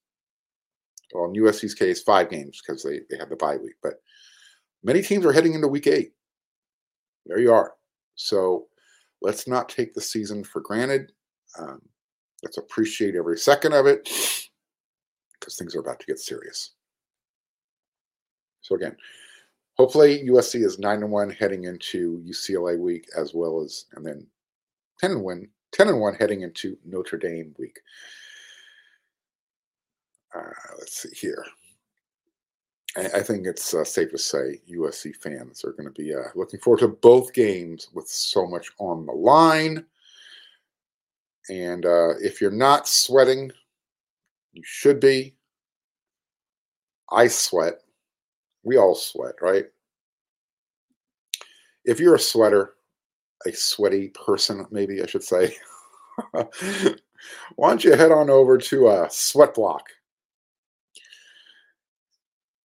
well, 1.16 1.26
in 1.26 1.34
USC's 1.34 1.74
case, 1.74 2.02
five 2.02 2.30
games 2.30 2.60
because 2.64 2.82
they, 2.82 3.00
they 3.10 3.16
have 3.18 3.30
the 3.30 3.36
bye 3.36 3.56
week. 3.56 3.74
But 3.82 4.00
many 4.82 5.02
teams 5.02 5.24
are 5.24 5.32
heading 5.32 5.54
into 5.54 5.68
week 5.68 5.86
eight. 5.86 6.12
There 7.26 7.38
you 7.38 7.52
are. 7.52 7.72
So 8.14 8.66
let's 9.26 9.48
not 9.48 9.68
take 9.68 9.92
the 9.92 10.00
season 10.00 10.44
for 10.44 10.60
granted. 10.60 11.12
Um, 11.58 11.80
let's 12.42 12.58
appreciate 12.58 13.16
every 13.16 13.38
second 13.38 13.72
of 13.72 13.86
it 13.86 14.04
because 15.38 15.56
things 15.56 15.74
are 15.74 15.80
about 15.80 16.00
to 16.00 16.06
get 16.06 16.18
serious. 16.18 16.70
So 18.60 18.74
again, 18.74 18.96
hopefully 19.74 20.24
USC 20.28 20.64
is 20.64 20.78
nine 20.78 21.02
and 21.02 21.10
one 21.10 21.30
heading 21.30 21.64
into 21.64 22.22
UCLA 22.26 22.78
week 22.78 23.06
as 23.16 23.34
well 23.34 23.60
as 23.60 23.86
and 23.94 24.04
then 24.06 24.26
ten 25.00 25.10
and 25.10 25.22
one 25.22 25.48
10 25.72 25.88
and 25.88 26.00
1 26.00 26.14
heading 26.14 26.42
into 26.42 26.78
Notre 26.84 27.18
Dame 27.18 27.54
week. 27.58 27.78
Uh, 30.34 30.40
let's 30.78 31.02
see 31.02 31.14
here. 31.14 31.44
I, 32.96 33.06
I 33.18 33.22
think 33.22 33.46
it's 33.46 33.74
uh, 33.74 33.84
safe 33.84 34.10
to 34.10 34.18
say 34.18 34.60
USC 34.70 35.14
fans 35.16 35.64
are 35.64 35.72
going 35.72 35.92
to 35.92 36.02
be 36.02 36.14
uh, 36.14 36.28
looking 36.34 36.60
forward 36.60 36.80
to 36.80 36.88
both 36.88 37.32
games 37.32 37.88
with 37.94 38.08
so 38.08 38.46
much 38.46 38.70
on 38.78 39.06
the 39.06 39.12
line. 39.12 39.84
And 41.48 41.86
uh, 41.86 42.14
if 42.20 42.40
you're 42.40 42.50
not 42.50 42.88
sweating, 42.88 43.52
you 44.52 44.62
should 44.64 45.00
be. 45.00 45.34
I 47.12 47.28
sweat. 47.28 47.82
We 48.64 48.78
all 48.78 48.96
sweat, 48.96 49.34
right? 49.40 49.66
If 51.84 52.00
you're 52.00 52.16
a 52.16 52.20
sweater, 52.20 52.74
a 53.46 53.52
sweaty 53.52 54.08
person, 54.08 54.66
maybe 54.72 55.00
I 55.00 55.06
should 55.06 55.22
say, 55.22 55.54
why 56.32 57.68
don't 57.68 57.84
you 57.84 57.92
head 57.92 58.10
on 58.10 58.28
over 58.28 58.58
to 58.58 58.88
uh, 58.88 59.08
Sweat 59.08 59.54
Block? 59.54 59.84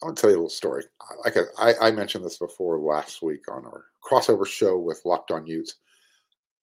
I'll 0.04 0.14
tell 0.14 0.30
you 0.30 0.36
a 0.36 0.38
little 0.38 0.50
story. 0.50 0.84
Like 1.24 1.36
I, 1.60 1.74
I 1.80 1.92
mentioned 1.92 2.26
this 2.26 2.38
before 2.38 2.80
last 2.80 3.22
week 3.22 3.52
on 3.52 3.66
our 3.66 3.86
crossover 4.04 4.48
show 4.48 4.78
with 4.78 5.02
Locked 5.06 5.32
On 5.32 5.46
Utes. 5.46 5.76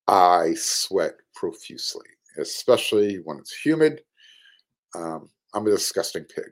I 0.09 0.55
sweat 0.55 1.15
profusely, 1.35 2.07
especially 2.39 3.17
when 3.25 3.39
it's 3.39 3.55
humid. 3.55 4.03
Um, 4.95 5.29
I'm 5.55 5.67
a 5.67 5.71
disgusting 5.71 6.25
pig. 6.25 6.51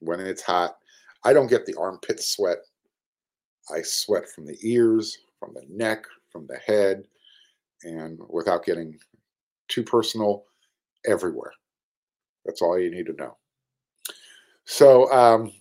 When 0.00 0.20
it's 0.20 0.42
hot, 0.42 0.76
I 1.24 1.32
don't 1.32 1.50
get 1.50 1.66
the 1.66 1.76
armpit 1.78 2.22
sweat. 2.22 2.58
I 3.70 3.82
sweat 3.82 4.28
from 4.28 4.46
the 4.46 4.58
ears, 4.62 5.18
from 5.38 5.54
the 5.54 5.64
neck, 5.68 6.04
from 6.30 6.46
the 6.46 6.58
head, 6.66 7.04
and 7.82 8.18
without 8.28 8.64
getting 8.64 8.98
too 9.68 9.82
personal, 9.82 10.44
everywhere. 11.06 11.52
That's 12.44 12.62
all 12.62 12.78
you 12.78 12.90
need 12.90 13.06
to 13.06 13.14
know. 13.14 13.36
So, 14.66 15.10
um, 15.12 15.52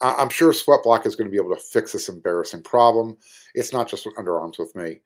I'm 0.00 0.28
sure 0.28 0.52
Sweat 0.52 0.82
Block 0.82 1.06
is 1.06 1.16
going 1.16 1.26
to 1.26 1.30
be 1.30 1.42
able 1.42 1.54
to 1.54 1.62
fix 1.62 1.92
this 1.92 2.08
embarrassing 2.08 2.62
problem. 2.62 3.16
It's 3.54 3.72
not 3.72 3.88
just 3.88 4.06
underarms 4.18 4.58
with 4.58 4.74
me. 4.76 5.00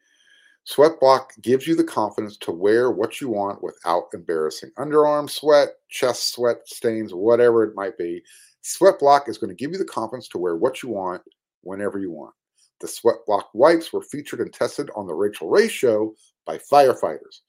Sweat 0.64 1.00
Block 1.00 1.32
gives 1.40 1.66
you 1.66 1.74
the 1.74 1.84
confidence 1.84 2.36
to 2.38 2.50
wear 2.50 2.90
what 2.90 3.20
you 3.20 3.28
want 3.28 3.62
without 3.62 4.04
embarrassing 4.12 4.70
underarm 4.78 5.30
sweat, 5.30 5.68
chest 5.88 6.34
sweat 6.34 6.58
stains, 6.66 7.14
whatever 7.14 7.64
it 7.64 7.74
might 7.74 7.96
be. 7.96 8.22
Sweat 8.62 8.98
Block 8.98 9.28
is 9.28 9.38
going 9.38 9.48
to 9.48 9.56
give 9.56 9.72
you 9.72 9.78
the 9.78 9.84
confidence 9.84 10.28
to 10.28 10.38
wear 10.38 10.56
what 10.56 10.82
you 10.82 10.90
want 10.90 11.22
whenever 11.62 11.98
you 11.98 12.10
want. 12.10 12.34
The 12.80 12.88
Sweat 12.88 13.16
Block 13.26 13.50
wipes 13.54 13.92
were 13.92 14.02
featured 14.02 14.40
and 14.40 14.52
tested 14.52 14.90
on 14.96 15.06
the 15.06 15.14
Rachael 15.14 15.48
Ray 15.48 15.68
show 15.68 16.14
by 16.46 16.58
firefighters. 16.58 17.40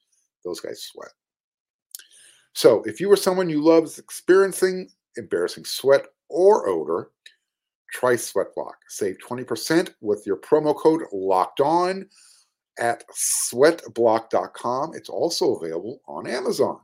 Those 0.44 0.60
guys 0.60 0.82
sweat. 0.82 1.12
So, 2.54 2.82
if 2.86 3.00
you 3.00 3.10
are 3.10 3.16
someone 3.16 3.48
you 3.48 3.62
loves 3.62 3.98
experiencing 3.98 4.90
embarrassing 5.16 5.64
sweat 5.64 6.06
or 6.28 6.68
odor, 6.68 7.10
try 7.92 8.14
Sweatblock. 8.14 8.74
Save 8.88 9.18
20% 9.18 9.90
with 10.00 10.26
your 10.26 10.36
promo 10.36 10.76
code 10.76 11.02
locked 11.12 11.60
on 11.60 12.08
at 12.78 13.04
sweatblock.com. 13.10 14.92
It's 14.94 15.08
also 15.08 15.56
available 15.56 16.00
on 16.08 16.26
Amazon. 16.26 16.80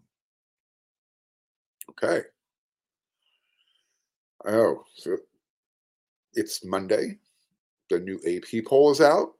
Okay. 1.90 2.22
Oh, 4.46 4.84
so 4.94 5.16
it's 6.34 6.64
Monday. 6.64 7.18
The 7.90 7.98
new 8.00 8.20
AP 8.26 8.64
poll 8.66 8.90
is 8.90 9.00
out. 9.00 9.32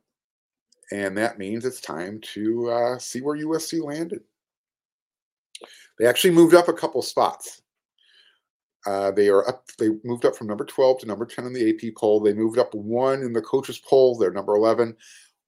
And 0.91 1.17
that 1.19 1.39
means 1.39 1.67
it's 1.67 1.83
time 1.83 2.19
to 2.33 2.71
uh, 2.71 2.99
see 2.99 3.21
where 3.21 3.37
USC 3.37 3.83
landed. 3.83 4.23
They 5.99 6.07
actually 6.07 6.31
moved 6.31 6.55
up 6.55 6.69
a 6.69 6.73
couple 6.73 7.03
spots. 7.03 7.61
Uh, 8.89 9.11
they 9.11 9.29
are 9.29 9.47
up. 9.47 9.67
They 9.79 9.91
moved 10.03 10.25
up 10.25 10.35
from 10.35 10.47
number 10.47 10.65
12 10.65 11.01
to 11.01 11.07
number 11.07 11.27
10 11.27 11.45
in 11.45 11.53
the 11.53 11.69
AP 11.69 11.95
poll. 11.95 12.21
They 12.21 12.33
moved 12.33 12.59
up 12.59 12.75
one 12.75 13.21
in 13.21 13.35
the 13.35 13.43
coaches 13.43 13.79
poll. 13.79 14.17
They're 14.17 14.31
number 14.31 14.55
11. 14.55 14.97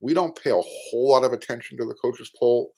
We 0.00 0.12
don't 0.12 0.38
pay 0.38 0.50
a 0.50 0.60
whole 0.60 1.08
lot 1.08 1.24
of 1.24 1.32
attention 1.32 1.78
to 1.78 1.86
the 1.86 1.94
coaches 1.94 2.30
poll, 2.38 2.74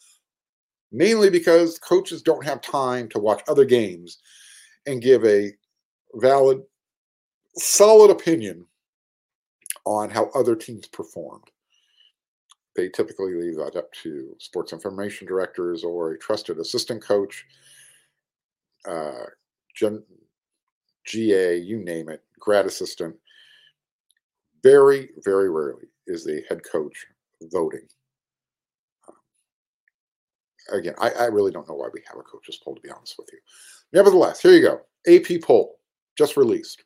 mainly 0.92 1.31
because 1.31 1.81
coaches 1.81 2.22
don't 2.22 2.44
have 2.44 2.61
time 2.61 3.09
to 3.09 3.18
watch 3.18 3.42
other 3.48 3.64
games 3.64 4.18
and 4.87 5.03
give 5.03 5.25
a 5.25 5.51
valid, 6.14 6.62
solid 7.57 8.12
opinion 8.12 8.64
on 9.85 10.11
how 10.11 10.31
other 10.33 10.55
teams 10.55 10.87
performed. 10.87 11.51
They 12.77 12.88
typically 12.88 13.35
leave 13.35 13.57
that 13.57 13.75
up 13.75 13.92
to 14.05 14.37
sports 14.38 14.72
information 14.72 15.27
directors 15.27 15.83
or 15.83 16.12
a 16.12 16.18
trusted 16.18 16.61
assistant 16.61 17.03
coach. 17.03 17.44
Uh, 18.88 19.25
gen- 19.75 20.05
GA, 21.05 21.57
you 21.57 21.79
name 21.79 22.09
it, 22.09 22.23
grad 22.38 22.67
assistant. 22.67 23.17
Very, 24.62 25.11
very 25.25 25.51
rarely 25.51 25.87
is 26.07 26.25
the 26.25 26.43
head 26.49 26.62
coach 26.65 27.07
voting. 27.51 27.87
Um, 29.09 30.77
again, 30.79 30.95
I, 30.99 31.11
I, 31.11 31.25
really 31.27 31.51
don't 31.51 31.69
know 31.69 31.75
why 31.75 31.88
we 31.93 32.03
have 32.07 32.19
a 32.19 32.23
coaches 32.23 32.61
poll, 32.62 32.77
to 32.77 32.81
be 32.81 32.91
honest 32.91 33.17
with 33.19 33.29
you. 33.33 33.38
Nevertheless, 33.93 34.41
here 34.41 34.53
you 34.53 34.62
go. 34.62 34.81
AP 35.12 35.43
poll 35.43 35.79
just 36.17 36.37
released. 36.37 36.85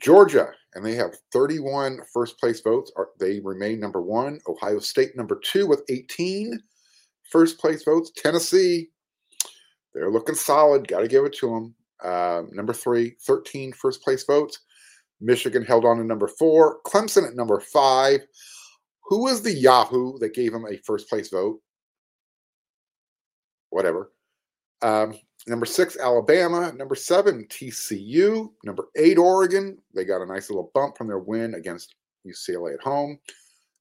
Georgia, 0.00 0.52
and 0.74 0.84
they 0.84 0.94
have 0.94 1.16
31 1.32 2.00
first 2.12 2.38
place 2.38 2.60
votes. 2.60 2.90
Are, 2.96 3.10
they 3.18 3.40
remain 3.40 3.80
number 3.80 4.00
one. 4.00 4.40
Ohio 4.48 4.78
State, 4.78 5.16
number 5.16 5.40
two, 5.42 5.66
with 5.66 5.82
18 5.88 6.60
first 7.30 7.58
place 7.58 7.84
votes. 7.84 8.10
Tennessee, 8.16 8.90
they're 9.94 10.10
looking 10.10 10.34
solid. 10.34 10.88
Got 10.88 11.00
to 11.00 11.08
give 11.08 11.24
it 11.24 11.34
to 11.34 11.48
them. 11.48 11.74
Uh, 12.02 12.42
number 12.50 12.72
three, 12.72 13.16
13 13.26 13.72
first 13.72 14.02
place 14.02 14.24
votes. 14.24 14.60
Michigan 15.20 15.64
held 15.64 15.84
on 15.84 15.98
to 15.98 16.04
number 16.04 16.28
four. 16.28 16.80
Clemson 16.86 17.26
at 17.26 17.36
number 17.36 17.60
five. 17.60 18.20
Who 19.04 19.24
was 19.24 19.42
the 19.42 19.52
Yahoo 19.52 20.18
that 20.18 20.34
gave 20.34 20.54
him 20.54 20.66
a 20.66 20.78
first 20.78 21.08
place 21.08 21.28
vote? 21.28 21.60
Whatever. 23.70 24.12
Um, 24.82 25.14
number 25.46 25.66
six, 25.66 25.98
Alabama. 25.98 26.72
Number 26.72 26.94
seven, 26.94 27.46
TCU. 27.50 28.48
Number 28.64 28.88
eight, 28.96 29.18
Oregon. 29.18 29.78
They 29.94 30.04
got 30.04 30.22
a 30.22 30.26
nice 30.26 30.48
little 30.48 30.70
bump 30.74 30.96
from 30.96 31.08
their 31.08 31.18
win 31.18 31.54
against 31.54 31.94
UCLA 32.26 32.74
at 32.74 32.82
home. 32.82 33.18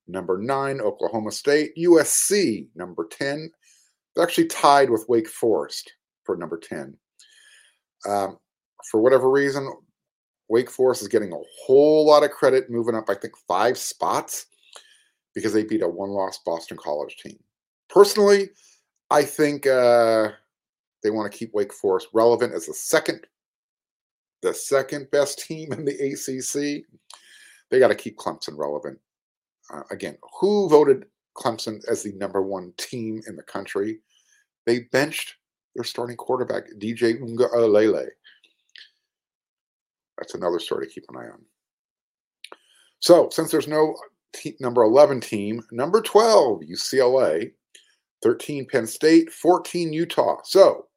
Number 0.08 0.40
nine, 0.40 0.82
Oklahoma 0.82 1.32
State. 1.32 1.72
USC, 1.78 2.68
number 2.76 3.08
10. 3.12 3.52
They're 4.16 4.24
actually 4.24 4.48
tied 4.48 4.90
with 4.90 5.06
Wake 5.08 5.30
Forest 5.30 5.94
for 6.24 6.36
number 6.36 6.58
10. 6.58 6.98
Um, 8.08 8.38
for 8.90 9.02
whatever 9.02 9.30
reason, 9.30 9.72
Wake 10.50 10.70
Forest 10.70 11.04
is 11.04 11.08
getting 11.08 11.32
a 11.32 11.40
whole 11.64 12.06
lot 12.06 12.24
of 12.24 12.32
credit, 12.32 12.70
moving 12.70 12.96
up, 12.96 13.10
I 13.10 13.16
think, 13.16 13.34
five 13.48 13.78
spots 13.78 14.48
because 15.36 15.54
they 15.54 15.64
beat 15.64 15.84
a 15.84 15.88
one 15.88 16.10
loss 16.10 16.40
Boston 16.46 16.78
College 16.78 17.18
team. 17.18 17.38
Personally, 17.90 18.50
I 19.12 19.24
think 19.24 19.68
uh, 19.68 20.30
they 21.04 21.12
want 21.12 21.32
to 21.32 21.38
keep 21.38 21.54
Wake 21.54 21.74
Forest 21.74 22.08
relevant 22.14 22.54
as 22.54 22.66
the 22.66 22.74
second, 22.74 23.26
the 24.42 24.54
second 24.54 25.10
best 25.12 25.40
team 25.40 25.72
in 25.72 25.86
the 25.86 25.94
ACC. 25.94 26.84
They 27.70 27.80
got 27.80 27.90
to 27.90 27.96
keep 27.96 28.18
Clemson 28.18 28.58
relevant. 28.58 29.00
Uh, 29.72 29.84
again, 29.92 30.18
who 30.40 30.68
voted 30.68 31.06
Clemson 31.38 31.82
as 31.88 32.02
the 32.02 32.14
number 32.14 32.42
one 32.42 32.74
team 32.78 33.22
in 33.28 33.36
the 33.36 33.44
country? 33.44 34.00
They 34.66 34.82
benched 34.92 35.36
their 35.76 35.84
starting 35.84 36.18
quarterback, 36.18 36.64
DJ 36.78 37.20
Uiagalelei. 37.20 38.08
That's 40.18 40.36
another 40.36 40.60
story 40.60 40.88
to 40.88 40.94
keep 40.94 41.06
an 41.10 41.18
eye 41.18 41.30
on. 41.30 41.42
So, 43.00 43.30
since 43.32 43.52
there's 43.52 43.68
no 43.68 43.96
number 44.60 44.84
11 44.84 45.22
team, 45.22 45.64
number 45.72 46.02
12, 46.02 46.62
UCLA, 46.62 47.52
13, 48.22 48.68
Penn 48.68 48.86
State, 48.86 49.32
14, 49.32 49.94
Utah. 49.94 50.38
So, 50.44 50.88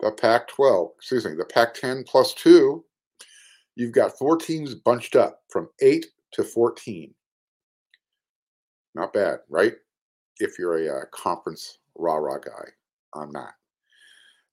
the 0.00 0.10
Pac 0.10 0.48
12, 0.48 0.90
excuse 0.96 1.24
me, 1.24 1.34
the 1.34 1.44
Pac 1.44 1.74
10 1.74 2.04
plus 2.04 2.34
two, 2.34 2.84
you've 3.76 3.92
got 3.92 4.18
four 4.18 4.36
teams 4.36 4.74
bunched 4.74 5.16
up 5.16 5.42
from 5.48 5.68
8 5.80 6.04
to 6.32 6.44
14. 6.44 7.14
Not 8.94 9.12
bad, 9.12 9.38
right? 9.48 9.74
If 10.38 10.58
you're 10.58 10.86
a 10.86 11.02
uh, 11.02 11.04
conference 11.12 11.78
rah 11.94 12.16
rah 12.16 12.38
guy. 12.38 12.68
I'm 13.14 13.30
not. 13.30 13.54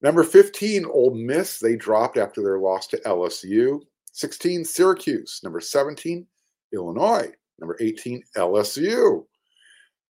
Number 0.04 0.24
15, 0.26 0.86
Ole 0.86 1.16
Miss. 1.16 1.60
They 1.60 1.78
dropped 1.78 2.18
after 2.18 2.44
their 2.44 2.60
loss 2.60 2.88
to 2.88 2.98
LSU. 2.98 3.80
16, 4.12 4.66
Syracuse. 4.66 5.40
Number 5.44 5.62
17, 5.62 6.28
Illinois. 6.74 7.32
Number 7.60 7.78
18, 7.80 8.22
LSU. 8.36 9.26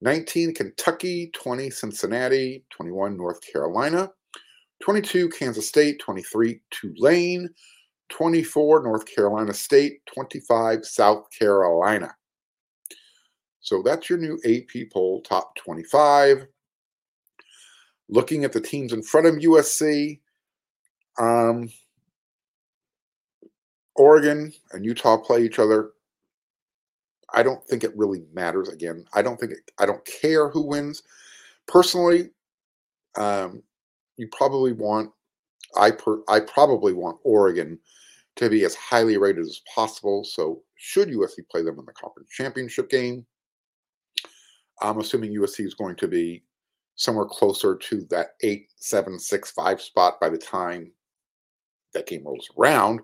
19, 0.02 0.56
Kentucky. 0.56 1.30
20, 1.36 1.70
Cincinnati. 1.70 2.66
21, 2.72 3.16
North 3.16 3.40
Carolina. 3.42 4.10
22, 4.82 5.30
Kansas 5.30 5.68
State. 5.68 6.00
23, 6.00 6.60
Tulane. 6.72 7.48
24, 8.10 8.84
North 8.84 9.06
Carolina 9.06 9.54
State. 9.54 10.00
25, 10.12 10.86
South 10.86 11.28
Carolina. 11.38 12.14
So 13.62 13.84
that's 13.84 14.10
your 14.10 14.18
new 14.18 14.40
AP 14.44 14.92
poll 14.92 15.22
top 15.22 15.56
25. 15.56 16.48
Looking 18.10 18.44
at 18.44 18.54
the 18.54 18.62
teams 18.62 18.94
in 18.94 19.02
front 19.02 19.28
of 19.28 19.36
USC, 19.36 20.20
um, 21.20 21.70
Oregon 23.96 24.52
and 24.72 24.86
Utah 24.86 25.18
play 25.18 25.44
each 25.44 25.60
other. 25.60 25.92
I 27.34 27.44
don't 27.44 27.64
think 27.66 27.84
it 27.84 27.98
really 27.98 28.24
matters. 28.34 28.70
Again, 28.70 29.06
I 29.14 29.22
don't 29.22 29.40
think 29.40 29.54
it, 29.54 29.72
I 29.80 29.86
don't 29.86 30.06
care 30.06 30.50
who 30.50 30.68
wins. 30.68 31.04
Personally, 31.68 32.30
um, 33.16 33.64
you 34.18 34.28
probably 34.32 34.74
want 34.74 35.12
I 35.76 35.92
per, 35.92 36.22
I 36.28 36.40
probably 36.40 36.94
want 36.94 37.18
Oregon 37.24 37.80
to 38.36 38.50
be 38.50 38.66
as 38.66 38.76
highly 38.76 39.18
rated 39.18 39.44
as 39.44 39.62
possible. 39.74 40.24
So 40.24 40.62
should 40.76 41.10
USC 41.10 41.48
play 41.50 41.64
them 41.64 41.80
in 41.80 41.86
the 41.86 41.94
conference 41.94 42.30
championship 42.30 42.90
game, 42.90 43.26
I'm 44.82 45.00
assuming 45.00 45.34
USC 45.34 45.66
is 45.66 45.76
going 45.76 45.96
to 45.98 46.08
be 46.08 46.44
somewhere 46.96 47.26
closer 47.26 47.76
to 47.76 48.06
that 48.10 48.32
eight, 48.42 48.68
seven, 48.76 49.20
six, 49.20 49.52
five 49.52 49.82
spot 49.82 50.20
by 50.20 50.30
the 50.30 50.38
time 50.38 50.92
that 51.94 52.08
game 52.08 52.24
rolls 52.26 52.50
around, 52.58 53.02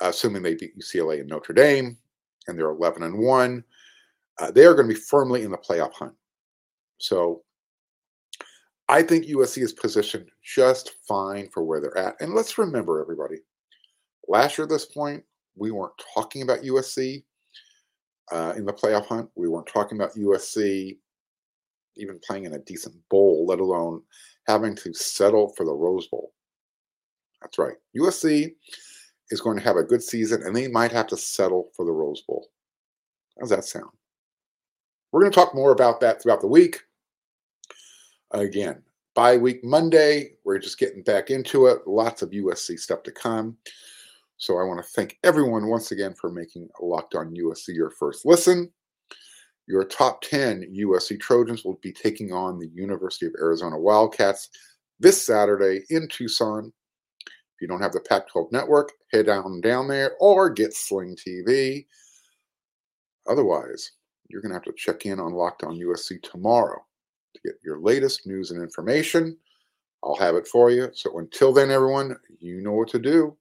assuming 0.00 0.42
they 0.42 0.54
beat 0.54 0.78
UCLA 0.78 1.20
and 1.20 1.28
Notre 1.28 1.54
Dame 1.54 1.96
and 2.48 2.58
they're 2.58 2.70
11 2.70 3.02
and 3.02 3.18
1. 3.18 3.64
Uh, 4.38 4.50
they 4.50 4.64
are 4.64 4.74
going 4.74 4.88
to 4.88 4.94
be 4.94 5.00
firmly 5.00 5.42
in 5.42 5.50
the 5.50 5.58
playoff 5.58 5.92
hunt. 5.92 6.14
So 6.98 7.42
I 8.88 9.02
think 9.02 9.26
USC 9.26 9.62
is 9.62 9.72
positioned 9.72 10.28
just 10.42 10.92
fine 11.06 11.48
for 11.50 11.62
where 11.62 11.80
they're 11.80 11.96
at. 11.96 12.20
And 12.20 12.34
let's 12.34 12.58
remember, 12.58 13.00
everybody, 13.00 13.36
last 14.28 14.58
year 14.58 14.64
at 14.64 14.70
this 14.70 14.86
point, 14.86 15.22
we 15.56 15.70
weren't 15.70 15.92
talking 16.14 16.42
about 16.42 16.62
USC 16.62 17.22
uh, 18.32 18.54
in 18.56 18.64
the 18.64 18.72
playoff 18.72 19.06
hunt. 19.06 19.28
We 19.34 19.48
weren't 19.48 19.66
talking 19.66 19.98
about 19.98 20.14
USC 20.14 20.98
even 21.96 22.18
playing 22.26 22.44
in 22.44 22.54
a 22.54 22.58
decent 22.58 22.94
bowl, 23.08 23.46
let 23.46 23.60
alone 23.60 24.02
having 24.46 24.74
to 24.76 24.92
settle 24.94 25.52
for 25.56 25.64
the 25.64 25.72
Rose 25.72 26.06
Bowl. 26.08 26.32
That's 27.40 27.58
right. 27.58 27.76
USC 27.96 28.54
is 29.30 29.40
going 29.40 29.56
to 29.56 29.64
have 29.64 29.76
a 29.76 29.84
good 29.84 30.02
season 30.02 30.42
and 30.42 30.54
they 30.54 30.68
might 30.68 30.92
have 30.92 31.06
to 31.08 31.16
settle 31.16 31.70
for 31.74 31.84
the 31.84 31.92
Rose 31.92 32.22
Bowl. 32.22 32.48
How's 33.38 33.50
that 33.50 33.64
sound? 33.64 33.90
We're 35.12 35.20
going 35.20 35.32
to 35.32 35.36
talk 35.36 35.54
more 35.54 35.72
about 35.72 36.00
that 36.00 36.22
throughout 36.22 36.40
the 36.40 36.46
week. 36.46 36.80
Again, 38.32 38.82
bye 39.14 39.36
week 39.36 39.64
Monday. 39.64 40.34
We're 40.44 40.58
just 40.58 40.78
getting 40.78 41.02
back 41.02 41.30
into 41.30 41.66
it. 41.66 41.86
Lots 41.86 42.22
of 42.22 42.30
USC 42.30 42.78
stuff 42.78 43.02
to 43.04 43.12
come. 43.12 43.56
So 44.36 44.58
I 44.58 44.64
want 44.64 44.82
to 44.82 44.90
thank 44.90 45.18
everyone 45.24 45.66
once 45.66 45.90
again 45.92 46.14
for 46.14 46.30
making 46.30 46.68
Locked 46.80 47.14
On 47.14 47.34
USC 47.34 47.74
your 47.74 47.90
first 47.90 48.24
listen. 48.24 48.70
Your 49.66 49.84
top 49.84 50.22
10 50.22 50.74
USC 50.76 51.20
Trojans 51.20 51.64
will 51.64 51.78
be 51.82 51.92
taking 51.92 52.32
on 52.32 52.58
the 52.58 52.68
University 52.74 53.26
of 53.26 53.34
Arizona 53.40 53.78
Wildcats 53.78 54.48
this 54.98 55.24
Saturday 55.24 55.82
in 55.90 56.08
Tucson. 56.08 56.72
If 57.26 57.62
you 57.62 57.68
don't 57.68 57.82
have 57.82 57.92
the 57.92 58.00
Pac 58.00 58.28
12 58.28 58.52
network, 58.52 58.92
head 59.12 59.26
down 59.26 59.60
down 59.60 59.86
there 59.86 60.12
or 60.18 60.50
get 60.50 60.74
Sling 60.74 61.16
TV. 61.16 61.86
Otherwise, 63.28 63.92
you're 64.28 64.40
going 64.40 64.50
to 64.50 64.56
have 64.56 64.64
to 64.64 64.72
check 64.76 65.06
in 65.06 65.20
on 65.20 65.32
Locked 65.32 65.64
On 65.64 65.78
USC 65.78 66.22
tomorrow 66.22 66.84
to 67.34 67.40
get 67.44 67.54
your 67.64 67.80
latest 67.80 68.26
news 68.26 68.50
and 68.50 68.62
information. 68.62 69.36
I'll 70.02 70.16
have 70.16 70.34
it 70.34 70.46
for 70.46 70.70
you. 70.70 70.88
So 70.94 71.18
until 71.18 71.52
then, 71.52 71.70
everyone, 71.70 72.16
you 72.38 72.62
know 72.62 72.72
what 72.72 72.88
to 72.88 72.98
do. 72.98 73.36